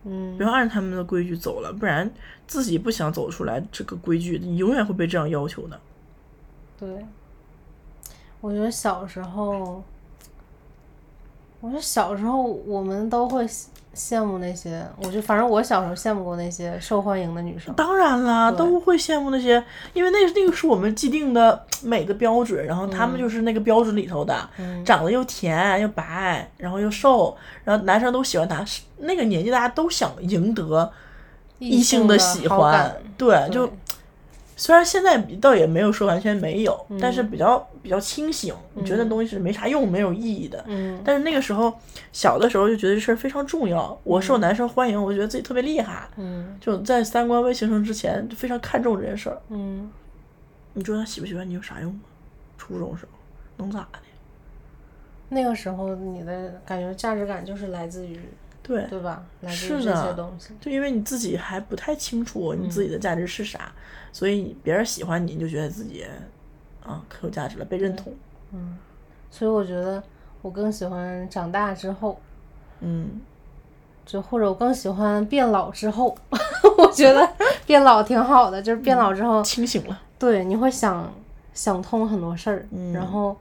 [0.05, 2.11] 嗯不要按他们的规矩走了，不然
[2.47, 5.79] 自己不想走出来这个规矩，你永远会被这样要求的。
[6.79, 7.05] 对，
[8.41, 9.85] 我觉得小时候，
[11.61, 13.47] 我觉得小时候我们都会
[13.95, 17.75] 羡羡慕那些，我就反正我小时候羡慕过那些受欢迎的女生。
[17.75, 28.65] 当然啦，都会羡慕那些，因为那那个是我们既定的美的标准，然后他们就是那个标准里头的，嗯长得又甜又白，然后又瘦，然后男生都喜欢她。
[28.65, 30.93] 是那个年纪大家都想赢得
[31.59, 33.71] 异性的喜欢感，对，就
[34.57, 40.65] 虽然现在倒也没有说完全没有，但嗯是比较比较清醒，你觉得那东西是没啥用、没有意义的。
[40.69, 41.73] 嗯但是那个时候
[42.13, 46.09] 小的时候就觉得这事儿非常重要，我受男生欢迎，我觉得自己特别厉害。
[46.17, 49.41] 嗯就在三观未形成之前，就非常看重这件事儿。
[49.49, 49.91] 嗯，
[50.75, 52.01] 你说他喜不喜欢你有啥用吗？
[52.59, 53.13] 初中时候
[53.57, 53.99] 能咋的？
[55.33, 58.19] 那个时候你的感觉价值感就是来自于
[58.63, 59.25] 对，对吧？
[59.41, 60.33] 来是的。
[60.61, 63.73] 就因为你自己还不太清楚你自己的价值是啥，
[64.13, 66.05] 所以别人喜欢你，你就觉得自己
[66.91, 68.13] 啊可有价值了，被认同。
[68.53, 68.77] 嗯
[69.31, 70.03] 所以我觉得
[70.43, 72.19] 我更喜欢长大之后，
[72.81, 73.21] 嗯，
[74.05, 76.17] 就或者我更喜欢变老之后。
[76.77, 77.29] 我觉得
[77.67, 80.01] 变老挺好的，就是变老之后，清醒了。
[80.19, 81.13] 对你会想
[81.55, 83.37] 想通很多事儿，嗯然后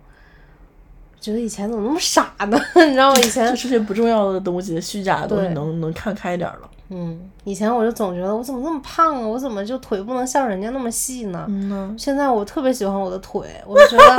[1.19, 2.59] 觉得以前怎么那么傻呢？
[2.85, 3.17] 你知道吗？
[3.19, 6.69] 以前就这些不重要的东西、虚假的东西能能看开点儿了。
[6.89, 11.45] 嗯，以前我就总觉得我怎么那么胖啊，我怎么就腿不能像人家那么细呢？
[11.47, 14.17] 嗯呢，现在我特别喜欢我的腿，我就觉得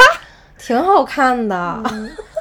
[0.58, 1.82] 挺好看的。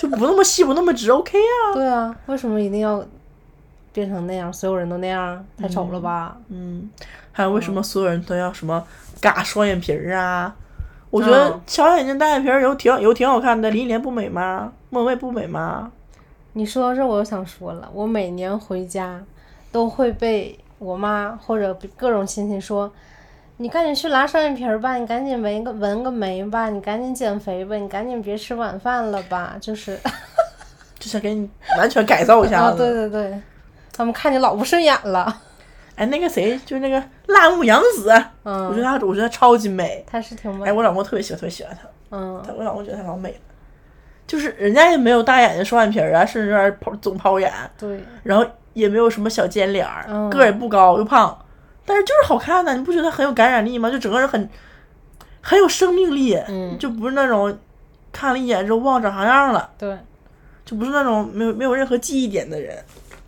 [0.02, 1.74] 就不那么细，不那么直，OK 啊。
[1.74, 3.04] 对啊，为什么一定要
[3.92, 4.54] 变成那样？
[4.54, 6.38] 所有人都那样，太丑了吧？
[6.48, 6.90] 嗯，
[7.32, 8.82] 还有为什么所有人都要什么
[9.20, 10.56] 嘎双眼皮儿啊？
[11.10, 14.72] 我觉得嗯小眼睛、大眼皮儿有挺有挺好看的，林忆莲不美吗？
[14.92, 15.92] 莫文蔚不美吗？
[16.54, 19.22] 你说到这，我又想说了，我每年回家
[19.72, 22.92] 都会被我妈或者各种亲戚说。
[23.62, 30.00] 你赶紧去拉双眼皮儿吧，你赶紧纹个纹个眉吧，你赶紧减肥吧，你赶紧别吃晚饭了吧，就是
[30.98, 32.78] 就想给你完全改造一下啊，子。
[32.78, 33.42] 对对对，
[33.92, 35.42] 他们看你老不顺眼了。
[35.96, 38.10] 哎，那个谁，就是那个辣目洋子，
[38.44, 40.06] 嗯，我觉得她，我觉得她超级美。
[40.10, 41.82] 她是挺美哎，，我老公特别喜欢，特别喜欢她。
[42.12, 43.40] 嗯她我老公觉得她老美了，
[44.26, 51.38] 就是人家也没有大眼睛、双眼皮儿啊，甚至有点抛总抛眼，对，然后也没有什么小尖脸儿，嗯个儿也不高又胖，
[51.86, 53.90] 但是就是好看呐、你不觉得很有感染力吗？
[53.90, 54.50] 就整个人很
[55.42, 57.58] 很有生命力，嗯就不是那种
[58.12, 59.98] 看了一眼之后忘长啥样了，对。
[60.66, 62.78] 就不是那种没有没有任何记忆点的人。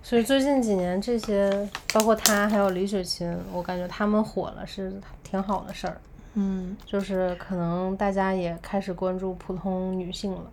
[0.03, 1.49] 所以最近几年这些，
[1.91, 5.97] 包括她还有李雪琴，我感觉他们火了是挺好的事儿。
[6.35, 10.43] 嗯，就是可能大家也开始关注普通女性了。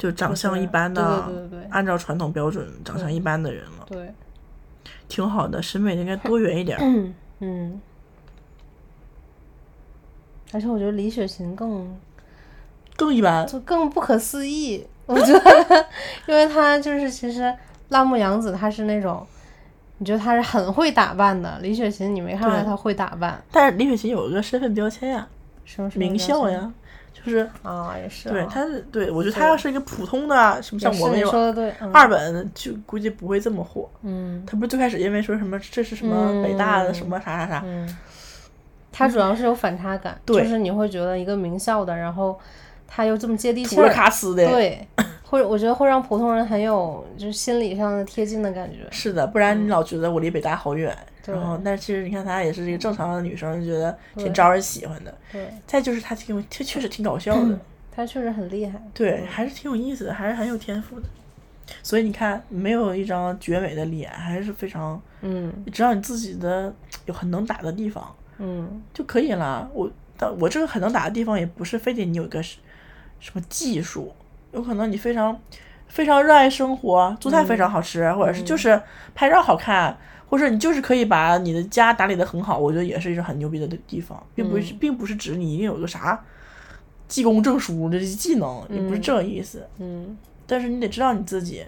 [0.00, 1.68] 就长相一般的，对对对对对。
[1.70, 4.14] 按照传统标准长相一般的人了，对，
[5.08, 6.78] 挺好的，审美应该多元一点。
[6.80, 7.80] 嗯 嗯。
[10.52, 11.94] 而且我觉得李雪琴更
[12.96, 15.86] 更一般，就更不可思议，我觉得，
[16.26, 17.54] 因为她就是其实
[17.90, 19.24] 辣目洋子她是那种，
[19.98, 25.28] 你觉得她是很会打扮的，李雪琴你没看出来她会打扮，但是李雪琴有一个身份标签呀，
[25.64, 26.72] 什么什么名校呀，
[27.12, 31.90] 就是啊，也是啊，对，他是对我觉得他要是一个普通的，什么像我们这种说的对，嗯。
[31.92, 33.88] 二本，就估计不会这么火。
[34.02, 34.42] 嗯。
[34.46, 37.96] 他不是最开始因为说什么这是什么北大的什么啥啥啥，嗯，
[38.90, 42.38] 她主要是有反差感，对就是你会觉得一个名校的，然后
[42.86, 44.86] 他又这么接地气土了，卡斯的，对，
[45.30, 50.92] 会我觉得会让普通人很有就是心理上的贴近的感觉，是的，不然你老觉得我离北大好远。
[50.92, 55.14] 嗯然后，但是其实你看她也是一个正常的女生，就觉得挺招人喜欢的。
[55.30, 57.56] 对，再就是她挺，她确实挺搞笑的。
[57.94, 61.06] 她确实很厉害，对，还是挺有意思的，还是很有天赋的。
[61.84, 69.70] 所以你看，没有一张绝美的脸，还是非常，嗯只要你自己的有很能打的地方嗯就可以了。
[69.72, 72.56] 我，但我这个很能打的地方，也不是非得你有一个什
[73.20, 74.12] 什么技术，
[74.52, 75.38] 有可能你非常
[75.88, 78.80] 非常热爱生活，做菜非常好吃，或者是就是
[79.14, 79.96] 拍照好看，
[80.28, 86.22] 或者你就是可以把你的家打理的很好，我觉得也是一种很牛逼的地方，并不是、并不是指你一定有个啥
[87.08, 89.66] 技工证书这技能，也不是这个意思。
[89.78, 91.64] 嗯，但是你得知道你自己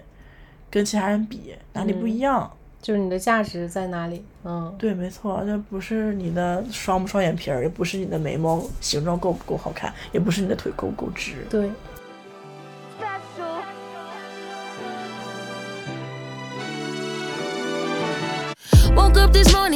[0.69, 2.51] 跟其他人比哪里不一样。
[2.81, 4.75] 就是你的价值在哪里，嗯。
[4.77, 11.45] 对，没错，这不是你的双不双眼皮儿，也不是你的眉毛形状够不够好看，也不是你的腿够不够直。
[11.49, 11.69] 对，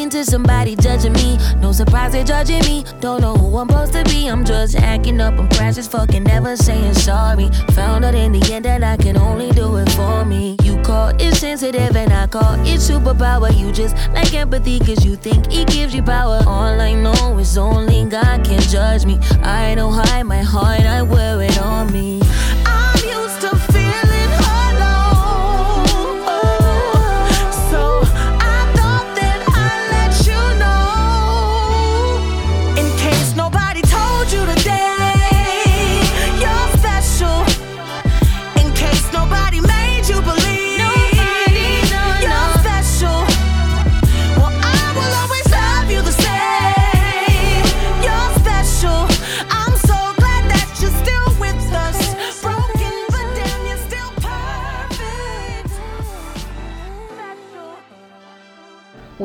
[0.05, 1.38] up this to somebody judging me.
[1.60, 2.83] No surprise they're judging me.
[2.99, 4.27] Don't know who I'm supposed to be.
[4.27, 5.38] I'm just acting up.
[5.39, 7.49] I'm precious, fucking never saying sorry.
[7.71, 10.55] Found out in the end that I can only do it for me.
[10.63, 13.49] You call it sensitive and I call it superpower.
[13.57, 16.41] You just like empathy cause you think it gives you power.
[16.45, 19.17] All I know is only God can judge me.
[19.41, 22.21] I don't hide my heart, I wear it on me.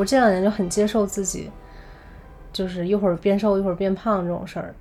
[0.02, 1.48] 我这两年就很接受自己，
[2.52, 4.74] 就是一会儿变瘦一会儿变胖这种事儿。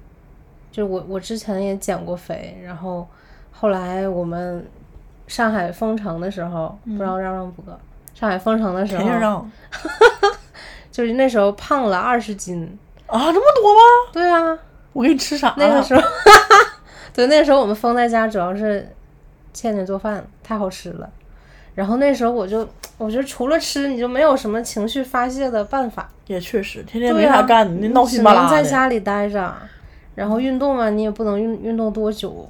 [0.72, 3.08] 就我我之前也减过肥，然后
[3.52, 4.68] 后来我们
[5.28, 7.80] 上海封城的时候，不知道让让不让？
[8.16, 9.52] 上海封城的时候，肯定让
[10.92, 12.80] 就是那时候胖了二十斤。
[13.06, 13.82] 啊，这么多吗？
[14.12, 14.58] 对啊，
[14.92, 15.54] 我给你吃啥？
[15.56, 16.02] 那个时候，
[17.14, 18.90] 对，那个时候我们封在家，主要是
[19.54, 21.08] 倩倩做饭太好吃了。
[21.82, 22.60] 然后那时候我就，
[23.00, 26.08] 我觉得除了吃，你就没有什么情绪发泄的办法。
[26.28, 28.56] 也确实，天天没啥干，你那闹心巴拉的。
[28.56, 29.52] 能在家里待着，
[30.14, 32.48] 然后运动嘛，你也不能运运动多久，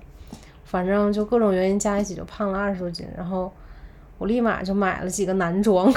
[0.65, 3.07] 反正就各种原因加一起就胖了二十多斤。
[3.15, 3.49] 然后
[4.17, 5.89] 我立马就买了几个男装，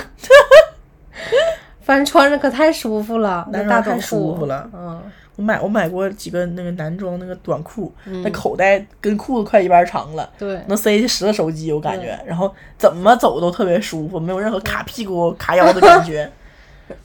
[1.82, 5.02] 反正穿着可太舒服了，那大短裤舒服了嗯，
[5.36, 10.32] 我买我买过几个那个男装那个短裤，嗯那口袋跟裤子快一半长了。
[10.38, 16.30] 对，能塞进十个手机，我感觉，然后怎么走都特别舒服，没有任何卡屁股、卡腰的感觉。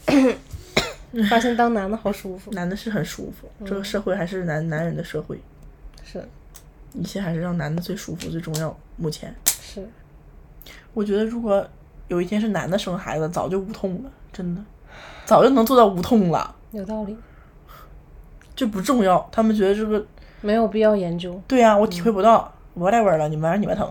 [1.28, 5.42] 发现当男的好舒服，男的是很舒服，这嗯个社会还是男男人的社会，
[6.04, 6.24] 是
[6.94, 8.78] 一切还是让男的最舒服最重要。
[8.96, 9.90] 目前，是，
[10.94, 11.66] 我觉得如果
[12.10, 14.62] 有一天是男的生孩子，早就无痛了，真的，
[15.26, 17.18] 早就能做到无痛了，有道理，
[18.60, 19.26] 这不重要。
[19.32, 20.06] 他们觉得这个，
[20.42, 21.42] 没有必要研究。
[21.48, 23.90] 对呀、我体会不到，我带味儿了，你们让你们疼，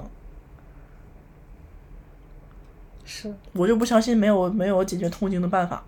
[3.02, 5.82] 是，我就不相信没有没有解决痛经的办法。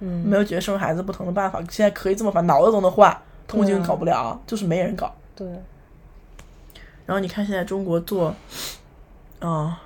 [0.00, 1.58] 嗯，没有解决生孩子不疼的办法。
[1.70, 3.16] 现在可以这么办，脑子都能换，
[3.46, 5.10] 痛经搞不了，就是没人搞。
[5.34, 5.48] 对，
[7.06, 8.34] 然后你看现在中国做，
[9.38, 9.80] 啊、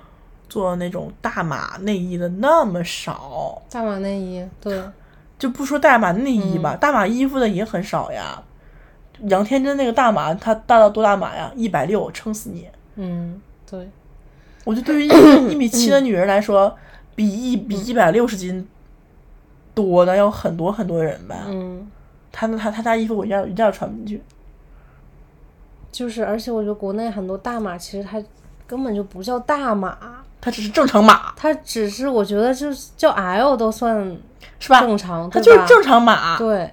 [0.49, 4.83] 做那种大码内衣的那么少，大码内衣，对，
[5.39, 8.41] 就不说大码内衣嗯吧，大码衣服的也很少呀。
[9.29, 11.51] 杨天真那个大码，它大到多大码呀？
[11.55, 12.67] 一百六，撑死你！
[12.95, 13.89] 嗯，对，
[14.65, 15.09] 我觉得对于一
[15.41, 16.75] 米一米七的女人来说，
[17.15, 18.67] 比一比一百六十斤
[19.73, 21.45] 多的要很多很多人吧。
[21.47, 21.89] 嗯，
[22.31, 24.21] 她那她她家衣服我一件一件儿穿不进去。
[25.91, 28.21] 就是，而且我觉得国内很多大码其实它
[28.65, 34.13] 根本就不叫大码，它只是正常码，它只是我觉得就是叫 L 都算
[34.59, 34.81] 是吧？
[34.81, 36.37] 正常，它就是正常码。
[36.37, 36.69] 对，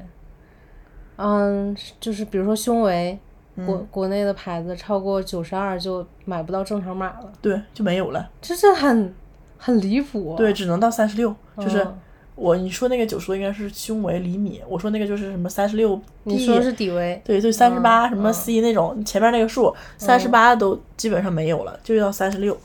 [1.17, 3.17] 嗯，就是比如说胸围，
[3.65, 3.87] 国嗯。
[3.89, 8.29] 国内的牌子超过九十二就买不到正常码了，对，就没有了。
[8.43, 9.15] 这是很
[9.57, 10.35] 很离谱。
[10.37, 11.99] 对，只能到三十六，就是嗯
[12.35, 18.33] 我你说那个九十多应该是胸围厘米，我说那个就是什么三十六你说的是底围，对对三十八嗯什么嗯。
[18.35, 22.57] C 那种，前面那个数三十八都基本上没有了，就要三十六、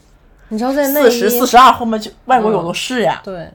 [0.50, 3.22] 你知道在内衣四十、四十二后面就外国有嗯的是呀。
[3.24, 3.50] 对，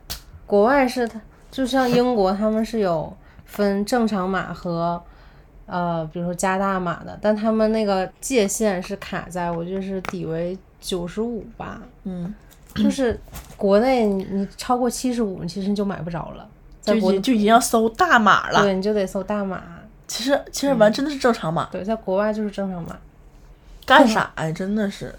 [0.47, 1.21] 国外是它，
[1.51, 3.17] 就像英国他们是有
[3.47, 5.03] 分正常码和。
[5.73, 12.35] 呃，比如说加大码的，但他们那个界限是卡在，我就是底为九十五吧，嗯，
[12.75, 13.17] 就是
[13.57, 16.45] 国内你你超过七十五，其实你就买不着了，
[16.81, 18.63] 在国就已经就已经要搜大码了。
[18.63, 19.63] 对你就得搜大码，
[20.09, 22.99] 其实其实完真的是正常码，对，在国外就是正常码，
[23.87, 24.51] 干啥呀？
[24.51, 25.15] 真的是。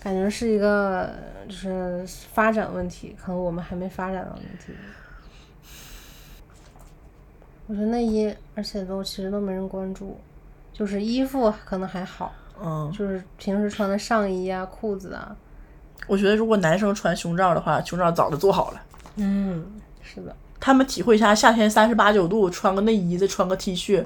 [0.00, 1.12] 感觉是一个
[1.48, 4.72] 就是发展问题，可能我们还没发展到问题。
[7.66, 10.18] 我觉得内衣，而且都其实都没人关注，
[10.72, 12.32] 就是衣服可能还好，
[12.62, 15.36] 嗯，就是平时穿的上衣啊、裤子啊，
[16.06, 18.82] 我觉得如果男生穿胸罩的话，胸罩早就做好了。
[19.16, 19.66] 嗯，
[20.00, 24.02] 是的，他们体会一下夏天三十八九度，穿个内衣再穿个 T 恤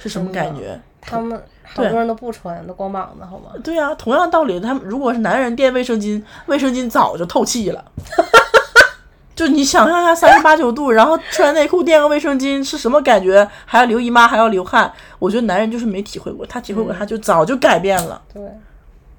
[0.00, 0.80] 是什么感觉？
[1.00, 3.50] 他们好多人都不穿，都光膀子，好吗？
[3.62, 7.84] 对呀、同样道理，他们如果是男人垫卫生巾，卫生巾早就透气了。
[9.34, 13.48] 就你想象一下，三十八九度，然后穿内裤垫个卫生巾是什么感觉？
[13.64, 14.92] 还要流姨妈，还要流汗。
[15.18, 18.20] 我觉得男人就是没体会过，他体会过，他就早就改变了。
[18.34, 18.42] 对，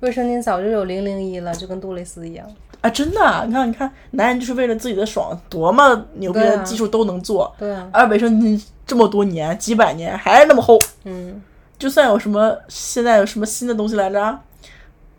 [0.01, 2.45] 卫生巾早就有零零一了，就跟杜蕾斯一样。
[2.81, 7.55] 啊，真的啊，你看，你看，男人就是为了自己的爽，多么牛逼的技术都能做。
[7.57, 11.41] 对啊，而卫生巾这么多年、几百年还是那么厚，嗯，
[11.77, 14.39] 就算有什么现在有什么新的东西来着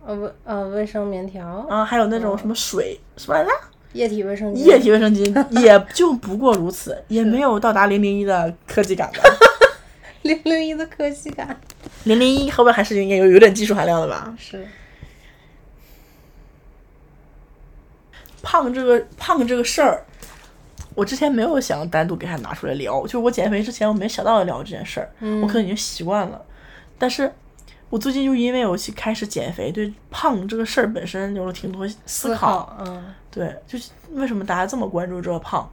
[0.04, 3.50] 呃卫呃卫生棉条，啊，还有那种什么水什么来着？
[3.92, 9.18] 液体卫生巾，液体卫生巾 也就不过如此，也没有到达零零一的科技感吧。
[10.22, 11.56] 零零一的科技感
[12.04, 14.34] 零零一后边还是应该有有点技术含量的吧？
[14.38, 14.66] 是。
[18.42, 20.04] 胖这个胖这个事儿，
[20.96, 25.08] 我之前没有想单独给他拿出来聊，就是我减肥之前我没想到要聊这件事儿，
[25.40, 26.44] 我可能已经习惯了。
[26.98, 27.32] 但是
[27.88, 32.58] 我最近就因为我去开始减肥，对胖这个事儿本身有了挺多思思考。
[32.58, 35.70] 考，嗯，对，就是为什么大家这么关注这个胖？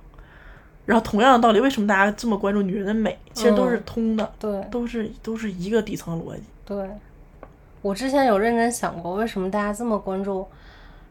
[0.89, 3.15] 然后同样的道理，为什么大家这么关注女人的美？
[3.31, 6.41] 其实都是嗯通的，对都是都是一个底层逻辑。
[6.65, 6.89] 对。
[7.83, 10.47] 我之前有认真想过，为什么大家这么关注，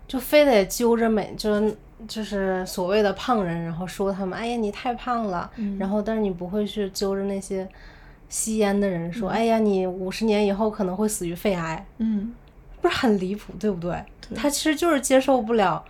[0.08, 1.76] 就非得揪着美，就是
[2.08, 5.48] 就是所谓的胖人，然后说他们，哎呀你太胖了，
[5.78, 7.66] 然后但是你不会去揪着那些
[8.28, 12.34] 吸烟的人说，哎呀你五十年以后可能会死于肺癌，嗯，
[12.82, 14.04] 不是很离谱，对不对？
[14.34, 15.82] 他其实就是接受不了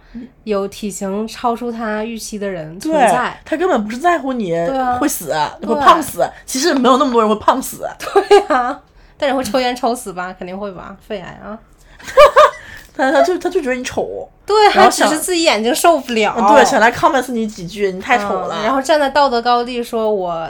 [0.45, 6.29] 有体型超出他预期的人存在，，他根本不是在乎你啊会死，你会胖死。
[6.47, 7.89] 其实没有那么多人会胖死。
[7.99, 8.81] 对呀、
[9.17, 11.59] 但是会抽烟抽死吧， 肯定会吧，肺癌啊。
[12.97, 18.57] 他他就他就觉得你丑，对，他只是自己眼睛受不了，对，想来 comments 你几句，你太丑了。
[18.61, 20.49] 嗯然后站在道德高地说我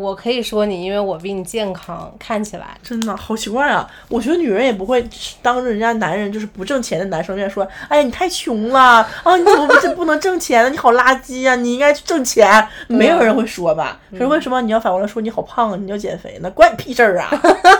[0.00, 2.68] 我可以说你，因为我比你健康，看起来。
[2.82, 3.86] 真的好奇怪啊！
[4.08, 5.06] 我觉得女人也不会
[5.42, 9.36] 当着人家男人就是不挣钱的男生面说：“哎呀，你太穷了啊！
[9.36, 10.70] 你怎么不是不能挣钱呢？
[10.70, 14.00] 你好垃圾呀、你应该去挣钱。”没有人会说吧？
[14.12, 15.76] 可是为什么你要反过来说你好胖啊？
[15.76, 16.50] 你要减肥呢？
[16.52, 17.28] 关你屁事儿啊！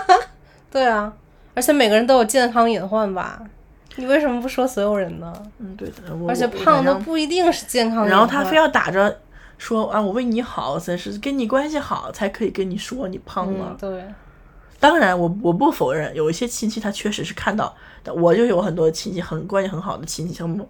[0.70, 1.10] 对啊，
[1.54, 3.40] 而且每个人都有健康隐患吧？
[3.96, 5.32] 你为什么不说所有人呢？
[5.58, 5.94] 嗯，对的。
[6.28, 8.06] 而且胖都不一定是健康。
[8.06, 9.18] 然后他非要打着
[9.60, 13.66] 说啊，我为你好才是跟你关系好才可以跟你说你胖了。
[13.72, 14.04] 嗯，对，
[14.80, 20.66] 当然我，我不否认有一些亲戚他确实是看到，我就有很多亲戚很关系很好的亲戚，他们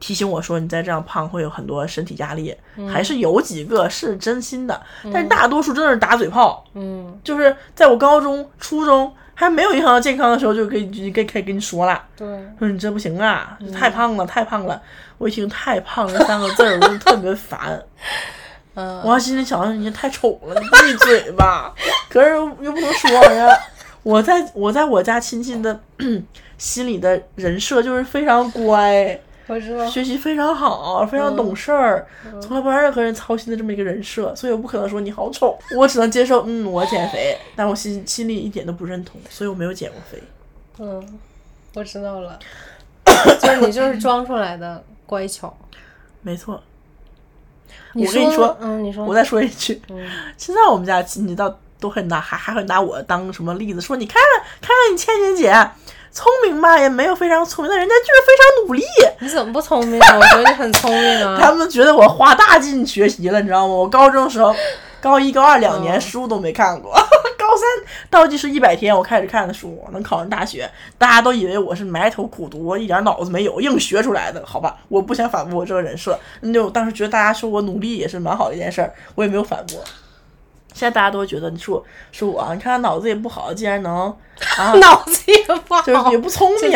[0.00, 4.82] 提醒我说你再这样胖会有很多身体压力，嗯还是有几个是真心的，
[5.12, 12.26] 但是大多数真的是打嘴炮，嗯，就是在我高中、初中还没有影响到健康的时候，就可以就可以可以跟你说了，对，
[12.58, 14.80] 说你这不行啊，嗯太胖了，太胖了。
[15.18, 17.80] 我一听“太胖”这三个字儿，我就特别烦。
[18.74, 21.72] 嗯，我心里想，你太丑了，你闭嘴吧。
[22.10, 23.48] 可是又不能说呀。
[24.02, 25.80] 我在我在我家亲戚的
[26.58, 29.86] 心里的人设就是非常乖，我知道。
[29.86, 40.22] 学习非常好，非常懂事儿，嗯从来不让任何人操心的这么一个人设，所以我不可能说你好丑， 我只能接受，嗯，我减肥，但我心心里一点都不认同，所以我没有减过肥。
[40.78, 41.18] 嗯，
[41.74, 42.38] 我知道了，
[43.40, 45.54] 就是你就是装出来的乖巧。
[46.22, 46.62] 没错，
[47.92, 55.70] 我跟你说嗯，你说，我再说一句，嗯现在我们家亲戚倒都很拿，还还会拿我当什么例子，说你看看看看你倩倩姐，
[56.14, 58.82] 聪明吧也没有非常聪明，但人家就是非常努力。
[59.18, 60.16] 你怎么不聪明啊？
[60.16, 61.52] 我觉得你很聪明啊 他啊。
[61.52, 63.74] 们觉得我花大劲学习了，你知道吗？
[63.74, 64.54] 我高中的时候，
[65.00, 66.92] 高一高二两年嗯书都没看过，
[67.36, 67.68] 高三
[68.08, 74.76] 倒计时一百天我开始看的书，能考上大学，大家都以为我是埋头苦读，一点脑子没有，硬学出来的，好吧？
[74.88, 79.82] 我不想反驳我这个人设，那我当时觉得大家说我努力也是蛮好的一件事儿，我也没有反驳。
[80.74, 84.14] 现在大家都会觉得你说说我，你看他脑子也不好，竟然能
[84.58, 86.72] 啊，脑子也不好，就是也不聪 明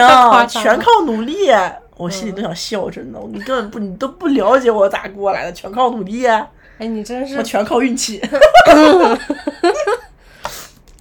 [0.49, 1.49] 全靠努力。
[1.97, 8.23] 我心里都想笑，真的，你根本不，你都不了解我咋过来的，全靠努力，哎，你真是我全靠运气。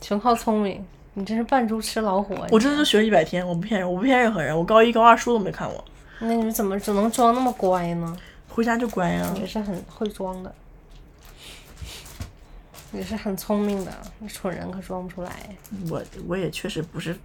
[0.02, 0.84] 全靠聪明，
[1.14, 2.48] 你真是扮猪吃老虎啊！
[2.50, 4.58] 我真的就学了一百天，我不骗人，我不骗任何人。
[4.58, 5.86] 我高一高二书都没看过，
[6.20, 8.18] 那你们怎么只能装那么乖呢？
[8.48, 10.52] 回家就乖呀、也是很会装的，
[12.94, 13.92] 也是很聪明的，
[14.28, 15.32] 蠢人可装不出来。
[15.90, 17.16] 我我也确实不是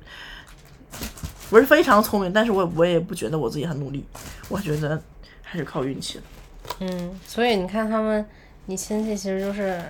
[1.48, 4.04] 不是非常聪明，但是我我也不觉得我自己很努力，
[4.48, 5.00] 我觉得
[5.40, 6.24] 还是靠运气的。
[6.80, 8.26] 嗯，所以你看他们，
[8.66, 9.80] 你亲戚其实就是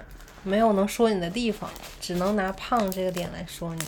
[0.42, 1.68] 没有能说你的地方，
[2.00, 3.82] 只能拿胖这个点来说你，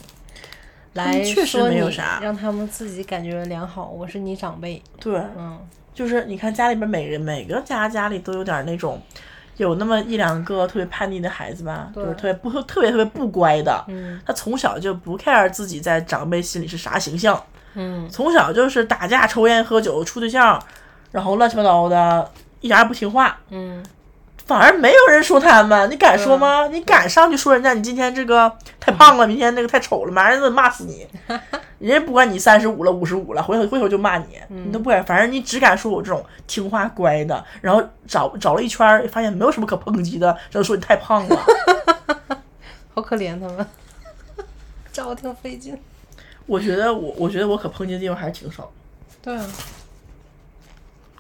[0.94, 3.90] 来确实说你没有啥让他们自己感觉良好。
[3.90, 5.60] 我是你长辈，对，嗯
[5.92, 9.00] 就是你看家里边每人每个家家里都有点那种。
[9.56, 14.20] 有那么一两个特别叛逆的孩子吧，就是特别不特别特别不乖的，嗯。
[14.26, 17.40] 他从小就不 care 自己在长辈心里是啥形象，
[17.74, 18.08] 嗯。
[18.10, 20.60] 从小就是打架、抽烟、喝酒、处对象，
[21.12, 22.30] 然后乱七八糟的，
[22.60, 23.82] 一点儿也不听话，嗯
[24.46, 26.66] 反而没有人说他们，你敢说吗？
[26.68, 31.06] 你敢上去说人家你今天这个太胖了，明天那个太丑了，马上人都骂死你。
[31.78, 41.36] 人家不管你三十五了、五十五了，回头回头就骂你，你都不敢，反正你只敢说我这种听话乖的，然后找找了一圈，发现没有什么可抨击的，只能说你太胖了。
[42.94, 43.66] 好可怜他们，
[44.92, 45.78] 找挺费劲。
[46.46, 48.70] 我觉得我我觉得我可抨击的地方还是挺少，
[49.22, 49.46] 对啊，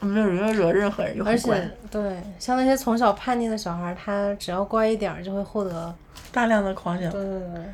[0.04, 1.58] 没有人惹任何人，又而很乖。
[1.58, 5.94] 且，对，像那些从小叛逆的小孩，他只要乖一点，就会获得，
[6.30, 7.64] 大量的夸奖，对对对，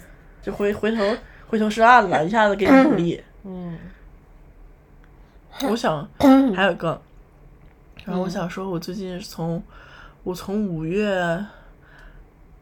[0.42, 1.02] 就回回头
[1.48, 3.22] 回头是岸了，一下子给你鼓励。
[3.44, 3.76] 嗯。
[5.68, 6.08] 我想
[6.54, 6.98] 还有一个，
[8.06, 9.62] 然后我想说，我最近是从
[10.22, 11.44] 我从五月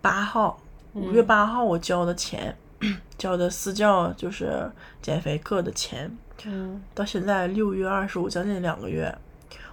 [0.01, 0.59] 八号，
[0.95, 2.57] 五月八号我交的钱，
[3.17, 4.69] 交的私教就是
[5.01, 6.11] 减肥课的钱，
[6.45, 6.83] 嗯。
[6.93, 9.17] 到现在六月二十五，将近两个月，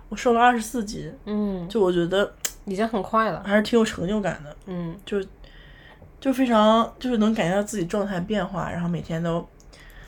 [0.09, 2.33] 我瘦了二十四斤，嗯，就我觉得
[2.65, 3.43] 已经很快了。
[3.45, 5.23] 还是挺有成就感的，嗯就
[6.19, 9.47] 就非常就是能感觉到自己状态变化，然后每天都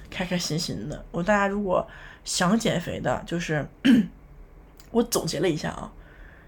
[0.10, 1.04] 开开心心的。
[1.12, 1.86] 我大家如果
[2.24, 3.68] 想减肥的，就是
[4.92, 5.92] 我总结了一下啊，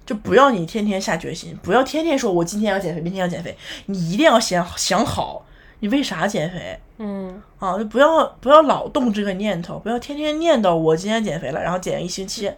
[0.06, 5.46] 就不要你天天下决心，不要天天说我今天要减肥，明天要减肥，你一定要想想好
[5.80, 6.80] 你为啥减肥。
[6.98, 12.52] 嗯啊，就不要不要老动这个念头，不要天天念叨我今天减肥了，然后减一星期，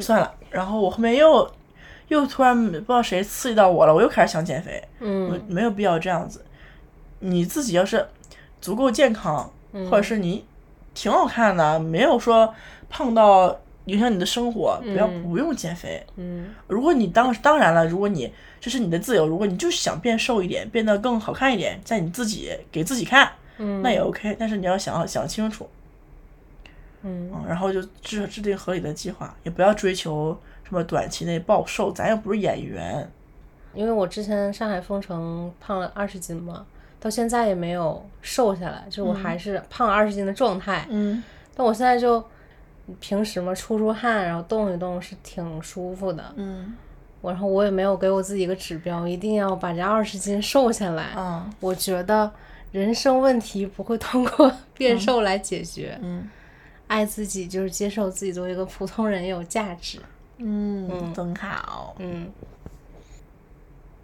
[0.00, 1.50] 算了，然后我后面又
[2.08, 6.44] 又突然不知道谁刺激到我了，我又开始想减肥，我嗯没有必要这样子。
[7.20, 8.06] 你自己要是
[8.60, 9.50] 足够健康，
[9.90, 10.44] 或者是你
[10.94, 12.54] 挺好看的，没有说
[12.88, 16.04] 胖到影响你的生活，不要嗯不用减肥。
[16.16, 24.36] 嗯如果你当当然了，如果你这是你的自由，如果你就是想变瘦一点，变得更好看一点，在你自己给自己看，嗯，那也 OK。
[24.38, 25.68] 但是你要想想清楚，
[27.02, 33.10] 嗯嗯，然后就制制定合理的计划，也不要追求什么短期内暴瘦，咱又不是演员。
[33.72, 36.66] 因为我之前上海封城胖了二十斤嘛，
[36.98, 40.86] 到现在也没有瘦下来，就我还是胖二十斤的状态。
[40.90, 41.22] 嗯
[41.56, 42.24] 但我现在就
[43.00, 46.24] 平时嘛出出汗，然后动一动是挺舒服的。
[46.36, 46.74] 嗯
[47.20, 51.12] 我然后我也没有给我自己一个指标，一定要把这二十斤瘦下来。
[51.16, 52.30] 嗯我觉得
[52.72, 56.28] 人生问题不会通过 变瘦来解决，嗯
[56.90, 60.00] 爱自己就是接受自己作为一个普通人有价值。
[60.38, 61.94] 嗯，很好。
[62.00, 62.28] 嗯，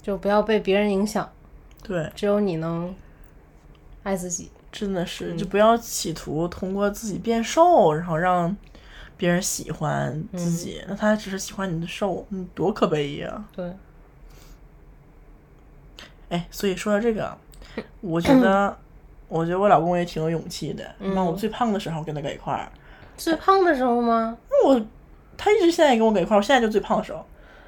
[0.00, 1.28] 就不要被别人影响，
[1.82, 2.94] 对，只有你能
[4.04, 4.52] 爱自己。
[4.70, 8.56] 真的是，嗯就不要企图通过自己变瘦，然后让
[9.16, 10.80] 别人喜欢自己。
[10.86, 13.44] 那他只是喜欢你的瘦，嗯，多可悲呀！
[13.52, 13.72] 对，
[16.28, 17.36] 哎，所以说到这个，
[18.00, 18.78] 我觉得，
[19.28, 20.84] 我觉得我老公也挺有勇气的。
[20.98, 22.68] 你看我最胖的时候跟他搁一块儿，
[23.16, 24.36] 最胖的时候吗？
[24.50, 24.80] 那我
[25.36, 27.24] 他一直现在也跟我搁一块儿，我现在就最胖的时候，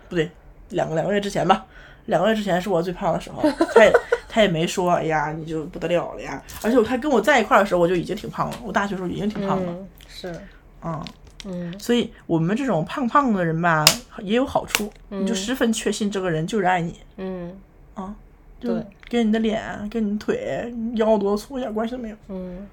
[0.09, 0.31] 不对，
[0.71, 1.67] 两个两个月之前吧，
[2.07, 3.43] 两个月之前是我最胖的时候，
[3.75, 3.93] 他也
[4.29, 6.43] 他也没说，哎呀你就不得了了呀。
[6.63, 10.41] 而且他跟我在一块儿的时候，我就已经挺胖了，我大学时候已经挺胖了，嗯，是，
[10.85, 11.05] 嗯。
[11.45, 11.79] 嗯。
[11.79, 13.85] 所以我们这种胖胖的人吧，
[14.23, 16.99] 也有好处，你就十分确信这个人就是爱你。
[17.17, 17.57] 嗯。
[17.95, 18.15] 啊，
[18.61, 22.17] 对跟你的脸、跟你的腿、腰多粗一点关系都没有。
[22.29, 22.69] 嗯，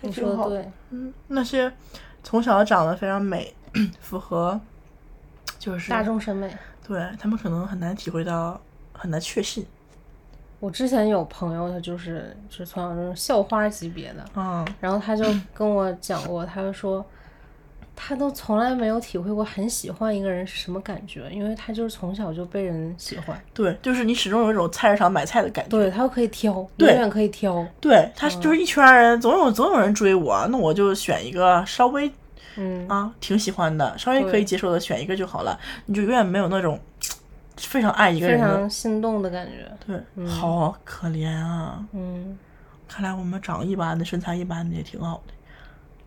[0.00, 1.72] 你说的对，嗯，那些
[2.22, 3.54] 从小长得非常美，
[4.00, 4.60] 符合
[5.58, 6.52] 就是大众审美。
[6.86, 8.60] 对他们可能很难体会到，
[8.92, 9.66] 很难确信。
[10.58, 17.04] 我之前有朋友，他就是就是从小就是校花级别的，嗯然后他就跟我讲过，他就说
[17.96, 25.70] 他都从来没有体会过很喜欢一个人是什么感觉，因为他就是从小就被人喜欢，对，就是你始终有一种菜市场买菜的感觉。
[25.70, 32.08] 对他又可以挑，永远可以挑，对，他就是一圈人，总有总有人追我，那我就选一个稍微
[32.56, 36.78] 嗯，啊挺喜欢的，稍微可以接受的选一个就好了，你就永远没有那种
[37.56, 41.82] 非常爱一个人非常心动的感觉，对，好可怜啊！
[41.92, 42.38] 嗯。
[42.88, 45.34] 看来我们长一般的，身材一般的也挺好的。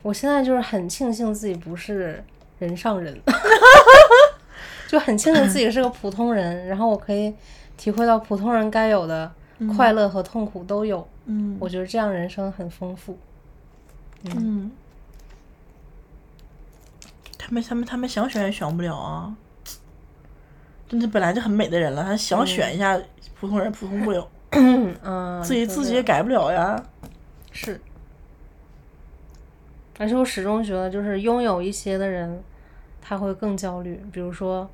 [0.02, 2.24] 我现在就是很庆幸自己不是
[2.58, 3.20] 人上人，
[4.88, 7.34] 就很庆幸自己是个普通人，然后我可以
[7.78, 9.32] 体会到普通人该有的
[9.76, 11.08] 快乐和痛苦都有。
[11.26, 13.18] 嗯我觉得这样人生很丰富。
[14.24, 14.72] 嗯，
[17.38, 19.36] 他们他们他们想选也选不了啊！
[20.88, 23.00] 真的本来就很美的人了，他想选一下
[23.40, 26.84] 普通人，普通不了，嗯嗯，自己自己也改不了呀。
[27.52, 27.80] 是。
[30.00, 32.42] 而且我始终觉得，就是拥有一些的人，
[33.02, 34.02] 他会更焦虑。
[34.12, 34.68] 比如说，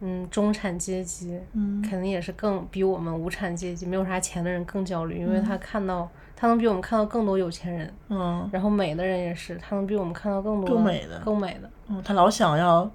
[0.00, 11.70] 嗯，中产阶级，嗯肯定也是更比我们无产阶级没有啥钱的人更焦虑，因为他看到他能比我们看到更多有钱人，嗯然后美的人也是，他能比我们看到更多更美的更美的。
[11.88, 12.90] 嗯，他老想要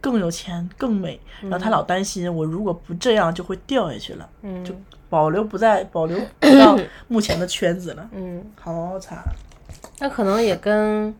[0.00, 4.74] 更有钱、更美，然后他老担心我如果不这样就会掉下去了，嗯就
[5.08, 6.78] 保留不在保留 不到
[7.08, 9.18] 目前的圈子了，嗯，好惨。
[9.98, 11.14] 那可能也跟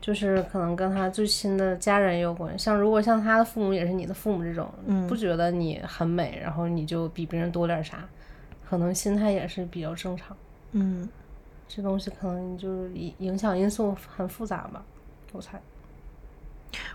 [0.00, 2.64] 就是可能跟他最亲的家人也有关系。
[2.64, 8.06] 像如果像他的父母也是你的父母这种，嗯不觉得你很美，然后你就比别人多点啥，
[8.68, 10.36] 可能心态也是比较正常。
[10.72, 11.08] 嗯，
[11.68, 14.84] 这东西可能就是影影响因素很复杂吧，
[15.32, 15.60] 我猜。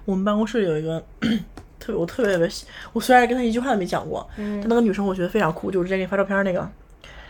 [0.03, 1.01] 我们办公室有一个
[1.79, 6.69] 特别我特别特别喜，我虽然跟他一句话都没讲过，嗯但那个女生我觉得非常酷，就是之前给你发照片那个，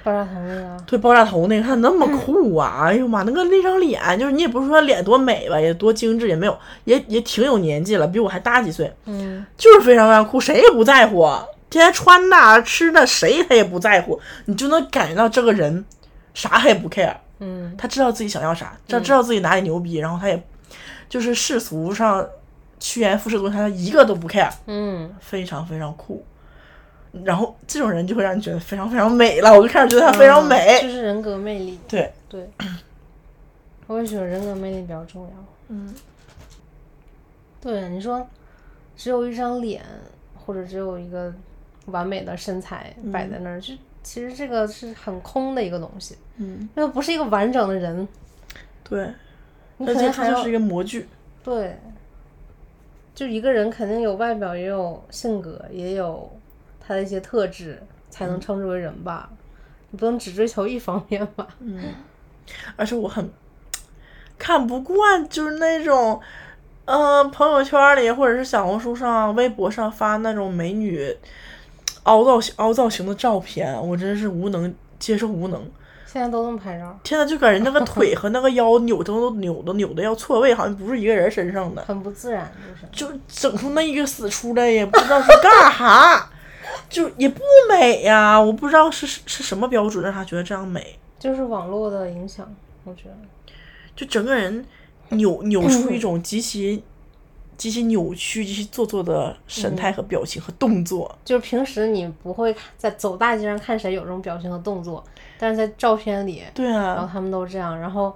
[0.03, 2.85] 爆炸头那个，对爆炸头那个，他那么酷啊！
[2.85, 11.27] 哎呦妈，那个那张脸，就是你也不是说脸多美吧，也多精致，也没有，也也挺有年纪了，比我还大几岁，嗯就是非常非常酷，谁也不在乎，
[11.69, 15.83] 天天穿的吃的谁他也不在乎，你就能感觉到这个人
[16.33, 20.41] 啥他也不 care，嗯他知道自己想要啥，知知道自己哪里牛逼，然后他也
[21.09, 22.25] 就是世俗上
[22.79, 26.23] 趋炎附势的东西，他一个都不 care，嗯，非常非常酷。
[27.23, 30.79] 然后这种人就会让你觉得非常非常美了，我就开始觉得他非常嗯美。
[30.81, 31.79] 就是人格魅力。
[31.87, 32.49] 对，对，
[33.87, 35.31] 我也觉得人格魅力比较重要。
[35.69, 35.93] 嗯，
[37.59, 38.27] 对，你说
[38.95, 39.83] 只有一张脸，
[40.35, 41.33] 或者只有一个
[41.87, 48.07] 完美的身材摆在那儿，就其实这个是很空的一个东西，嗯，因为不是一个完整的人。
[48.87, 49.07] 对，
[49.77, 51.07] 你而肯定还要且他就是一个模具。
[51.43, 51.77] 对，
[53.13, 56.31] 就一个人肯定有外表，也有性格，也有
[56.89, 57.79] 他的一些特质，
[58.09, 59.29] 才能称之为人吧。
[59.91, 61.47] 你不能只追求一方面吧？
[61.61, 61.79] 嗯
[62.75, 63.29] 而且我很
[64.39, 66.19] 看不惯，就是那种，
[66.85, 71.15] 呃，朋友圈里或者是小红书上、微博上发那种美女
[72.03, 75.63] 凹造型、凹造型的照片，我真是无能接受，无能。
[76.07, 82.51] 现在都这么拍照，天呐，就感觉那个腿和那个腰扭都都扭的扭的要错位，好像不是一个人身上的，很不自然，
[82.91, 83.13] 就是。
[83.13, 86.31] 就整出那一个死出来，也不知道是干哈，
[86.89, 88.39] 就也不美呀。
[88.39, 90.97] 我不知道是是是什么标准让他觉得这样美。
[91.17, 93.15] 就是网络的影响，我觉得。
[93.95, 94.65] 就整个人
[95.09, 96.81] 扭扭出一种极其
[97.57, 101.13] 极其扭曲、极其做作的神态和表情和动作。
[101.25, 105.03] 就是平时你不会看在走大街上看谁有这种表情和动作，
[105.37, 108.15] 但是在照片里，对啊，然后他们都这样，然后，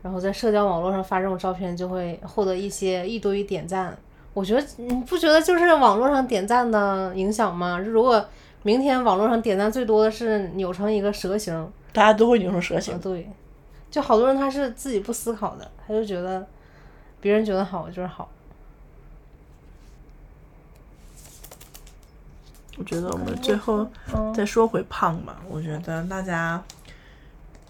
[0.00, 3.94] 然后在社交网络上发这种照片，就会获得一些一堆点赞。
[4.34, 7.78] 我觉得你不觉得就是网络上点赞的影响吗？
[7.78, 8.22] 如果
[8.64, 12.98] 明天网络上点赞最多的是扭成一个蛇形，大家都会扭成蛇啊形。
[12.98, 13.30] 对，
[13.90, 16.44] 就好多人他是自己不思考的，他就觉得
[17.20, 18.28] 别人觉得好就是好。
[22.76, 26.60] 我觉得我们最后嗯再说回胖吧，我觉得大家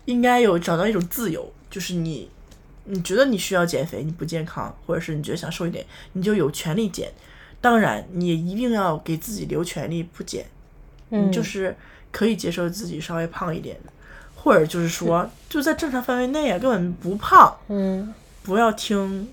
[0.06, 2.30] 应该有找到一种自由，就是你
[2.84, 7.12] 你觉得你需要减肥，你不健康，或者是你觉得想瘦一点，你就有权利减。
[7.60, 10.44] 当然，你也一定要给自己留权利不减，
[11.10, 11.74] 嗯，就是
[12.12, 13.92] 可以接受自己稍微胖一点的，
[14.36, 18.12] 或者就是说就在正常范围内啊，根本不胖，嗯
[18.42, 19.26] 不要听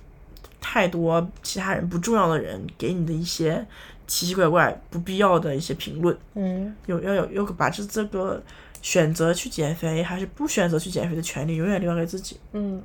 [0.62, 3.66] 太多其他人不重要的人给你的一些
[4.08, 6.18] 奇奇怪怪、不必要的一些评论。
[6.36, 8.42] 嗯有要有要把这这个
[8.82, 12.38] 选择去减肥还是不选择去减肥的权利永远留给自己。
[12.54, 12.82] 嗯，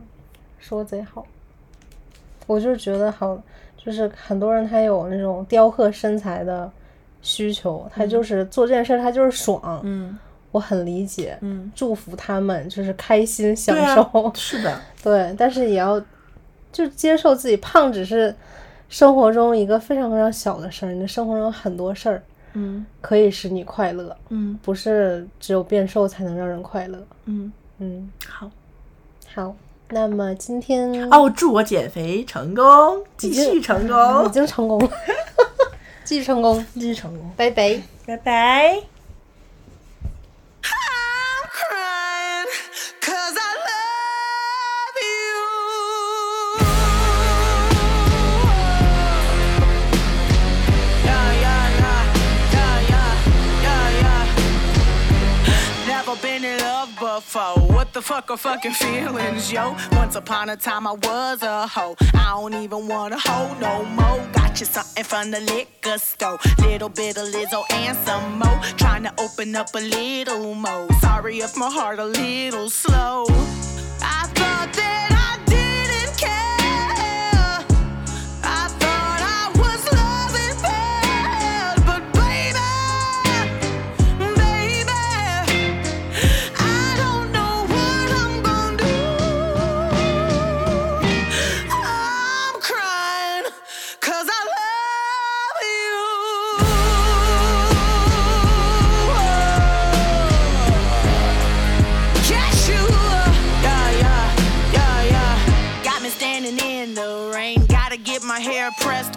[0.59, 1.27] 说贼好。
[2.47, 3.41] 我就是觉得好，
[3.77, 6.71] 就是很多人他有那种雕刻身材的
[7.23, 10.19] 需求，他就是做这件事儿他就是爽，嗯。
[10.53, 16.03] 我很理解，嗯，祝福他们就是开心享受，，是的， 对，但是也要
[16.73, 18.35] 就接受自己胖只是
[18.89, 22.23] 生活中一个非常非常小的事儿，你的生活中有很多事儿
[22.55, 27.05] 嗯可以使你快乐，嗯不是只有变瘦才能让人快乐。
[27.27, 28.51] 嗯，嗯，好。
[29.35, 29.55] 好，
[29.91, 34.27] 那么今天哦，祝我减肥成功，继续成功。
[34.27, 34.91] 已，经成功了，
[36.05, 37.81] 继续成功，继续成功，拜拜。
[38.05, 38.83] 拜拜。
[57.97, 59.75] The fuck are fucking feelings, yo?
[59.93, 61.97] Once upon a time I was a hoe.
[62.13, 64.21] I don't even wanna hoe no more.
[64.33, 66.39] Got you something from the liquor store.
[66.59, 68.61] Little bit of Lizzo and some more.
[68.77, 70.93] Trying to open up a little more.
[71.01, 73.25] Sorry if my heart a little slow.
[74.03, 74.96] I thought that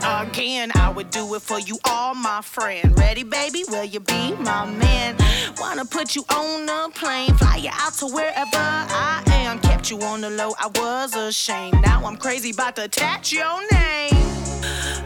[0.03, 0.71] again.
[0.75, 2.97] I would do it for you all, my friend.
[2.97, 3.63] Ready, baby?
[3.67, 5.15] Will you be my man?
[5.59, 9.59] Wanna put you on a plane, fly you out to wherever I am.
[9.59, 11.81] Kept you on the low, I was ashamed.
[11.81, 14.13] Now I'm crazy about to attach your name.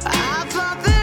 [0.05, 1.02] I thought that.